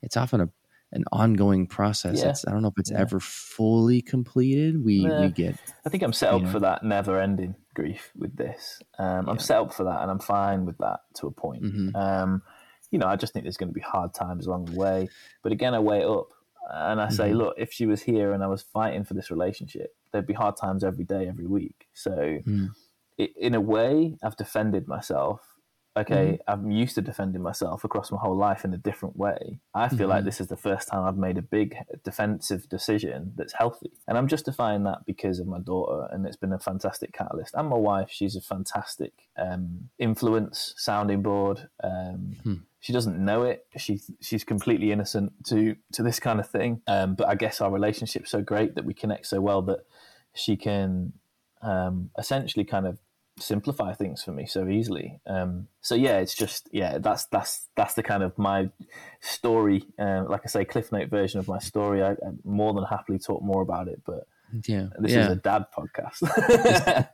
[0.00, 0.48] it's often a
[0.92, 2.18] an ongoing process.
[2.20, 2.30] Yeah.
[2.30, 3.00] It's I don't know if it's Yeah.
[3.00, 4.84] ever fully completed.
[4.84, 6.50] We we get I think I'm set you up know.
[6.50, 8.80] for that never-ending grief with this.
[8.98, 11.62] Um, I'm set up for that, and I'm fine with that to a point.
[11.64, 11.96] Mhm.
[11.96, 12.42] Um,
[12.90, 15.08] you know, I just think there's going to be hard times along the way.
[15.42, 16.28] But again, I weigh it up
[16.70, 17.36] and I say, Mhm.
[17.38, 20.56] look, if she was here and I was fighting for this relationship, there'd be hard
[20.58, 21.88] times every day, every week.
[21.94, 22.10] So,
[22.46, 22.68] Mm.
[23.18, 25.51] i in a way, I've defended myself.
[25.94, 26.50] Okay, Mm-hmm.
[26.50, 29.60] I'm used to defending myself across my whole life in a different way.
[29.74, 30.24] I feel like Mhm.
[30.24, 33.92] this is the first time I've made a big defensive decision that's healthy.
[34.08, 37.54] And I'm justifying that because of my daughter, and it's been a fantastic catalyst.
[37.54, 41.68] And my wife, she's a fantastic um, influence, sounding board.
[41.84, 42.54] Um, Hmm.
[42.80, 43.64] She doesn't know it.
[43.76, 46.80] She's she's completely innocent to to this kind of thing.
[46.88, 49.80] Um, but I guess our relationship's so great that we connect so well that
[50.34, 51.12] she can
[51.60, 52.98] um, essentially kind of
[53.42, 55.20] simplify things for me so easily.
[55.26, 58.70] Um, so yeah, it's just yeah, that's that's that's the kind of my
[59.20, 59.84] story.
[59.98, 62.02] Um, like I say, cliff note version of my story.
[62.02, 64.26] I, I more than happily talk more about it, but
[64.66, 64.88] yeah.
[64.98, 65.26] this yeah.
[65.26, 66.20] is a dad podcast.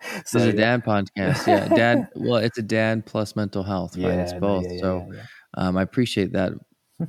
[0.22, 1.46] this is a dad podcast.
[1.46, 1.68] Yeah.
[1.68, 4.18] Dad well, it's a dad plus mental health, right?
[4.18, 4.64] it's both.
[4.64, 5.22] yeah, yeah, so yeah, yeah.
[5.54, 6.52] um, I appreciate that,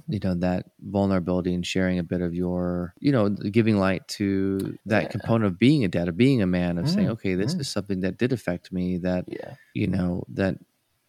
[0.07, 4.77] you know, that vulnerability and sharing a bit of your, you know, giving light to
[4.85, 5.11] that Yeah.
[5.11, 7.59] component of being a dad, of being a man, of saying, Mm, okay, this mm.
[7.59, 8.97] is something that did affect me.
[8.97, 10.55] That yeah, you know that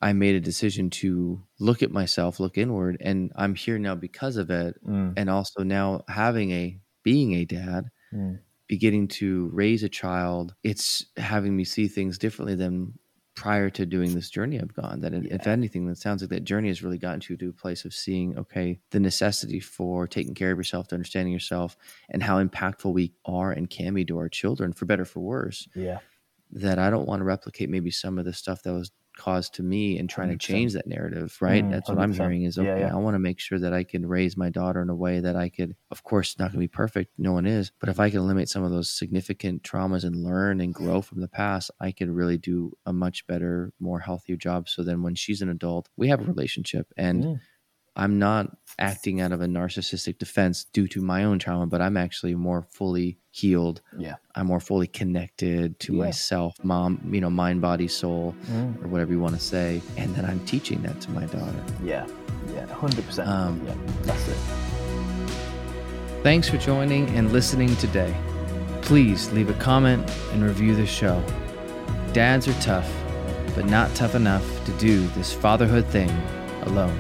[0.03, 4.37] I made a decision to look at myself, look inward, and I'm here now because
[4.37, 9.83] of it, Mm, and also now having a being a dad mm, beginning to raise
[9.83, 12.99] a child, it's having me see things differently than
[13.41, 15.01] prior to doing this journey I've gone.
[15.01, 15.53] That if Yeah.
[15.53, 18.37] anything, that sounds like that journey has really gotten you to a place of seeing,
[18.39, 21.77] okay, the necessity for taking care of yourself, to understanding yourself,
[22.11, 25.69] and how impactful we are and can be to our children, for better, for worse.
[25.75, 26.01] yeah,
[26.51, 29.63] That I don't want to replicate maybe some of the stuff that was caused to
[29.63, 30.41] me and trying to 100%.
[30.41, 31.65] change that narrative, right?
[31.65, 32.15] Mm, That's what I'm 100%.
[32.15, 32.93] hearing is Yeah, okay, yeah.
[32.93, 35.37] I want to make sure that I can raise my daughter in a way that
[35.37, 37.13] I could, of course, not going to be perfect.
[37.19, 37.73] No one is.
[37.81, 41.21] But if I can eliminate some of those significant traumas and learn and grow from
[41.21, 44.69] the past, I could really do a much better, more healthier job.
[44.69, 47.41] So then when she's an adult, we have a relationship and Mm.
[47.97, 51.97] I'm not acting out of a narcissistic defense due to my own trauma, but I'm
[51.97, 53.81] actually more fully healed.
[53.97, 56.05] yeah, I'm more fully connected to Yeah.
[56.05, 59.81] myself, mom, you know, mind, body, soul, Mm, or whatever you want to say.
[59.97, 61.63] And then I'm teaching that to my daughter.
[61.85, 62.07] yeah,
[62.55, 63.29] yeah, hundred percent.
[63.29, 64.37] Um, Yeah, that's it.
[66.23, 68.15] Thanks for joining and listening today.
[68.83, 71.23] Please leave a comment and review the show.
[72.13, 72.91] dads are tough,
[73.55, 76.11] but not tough enough to do this fatherhood thing
[76.63, 76.99] alone.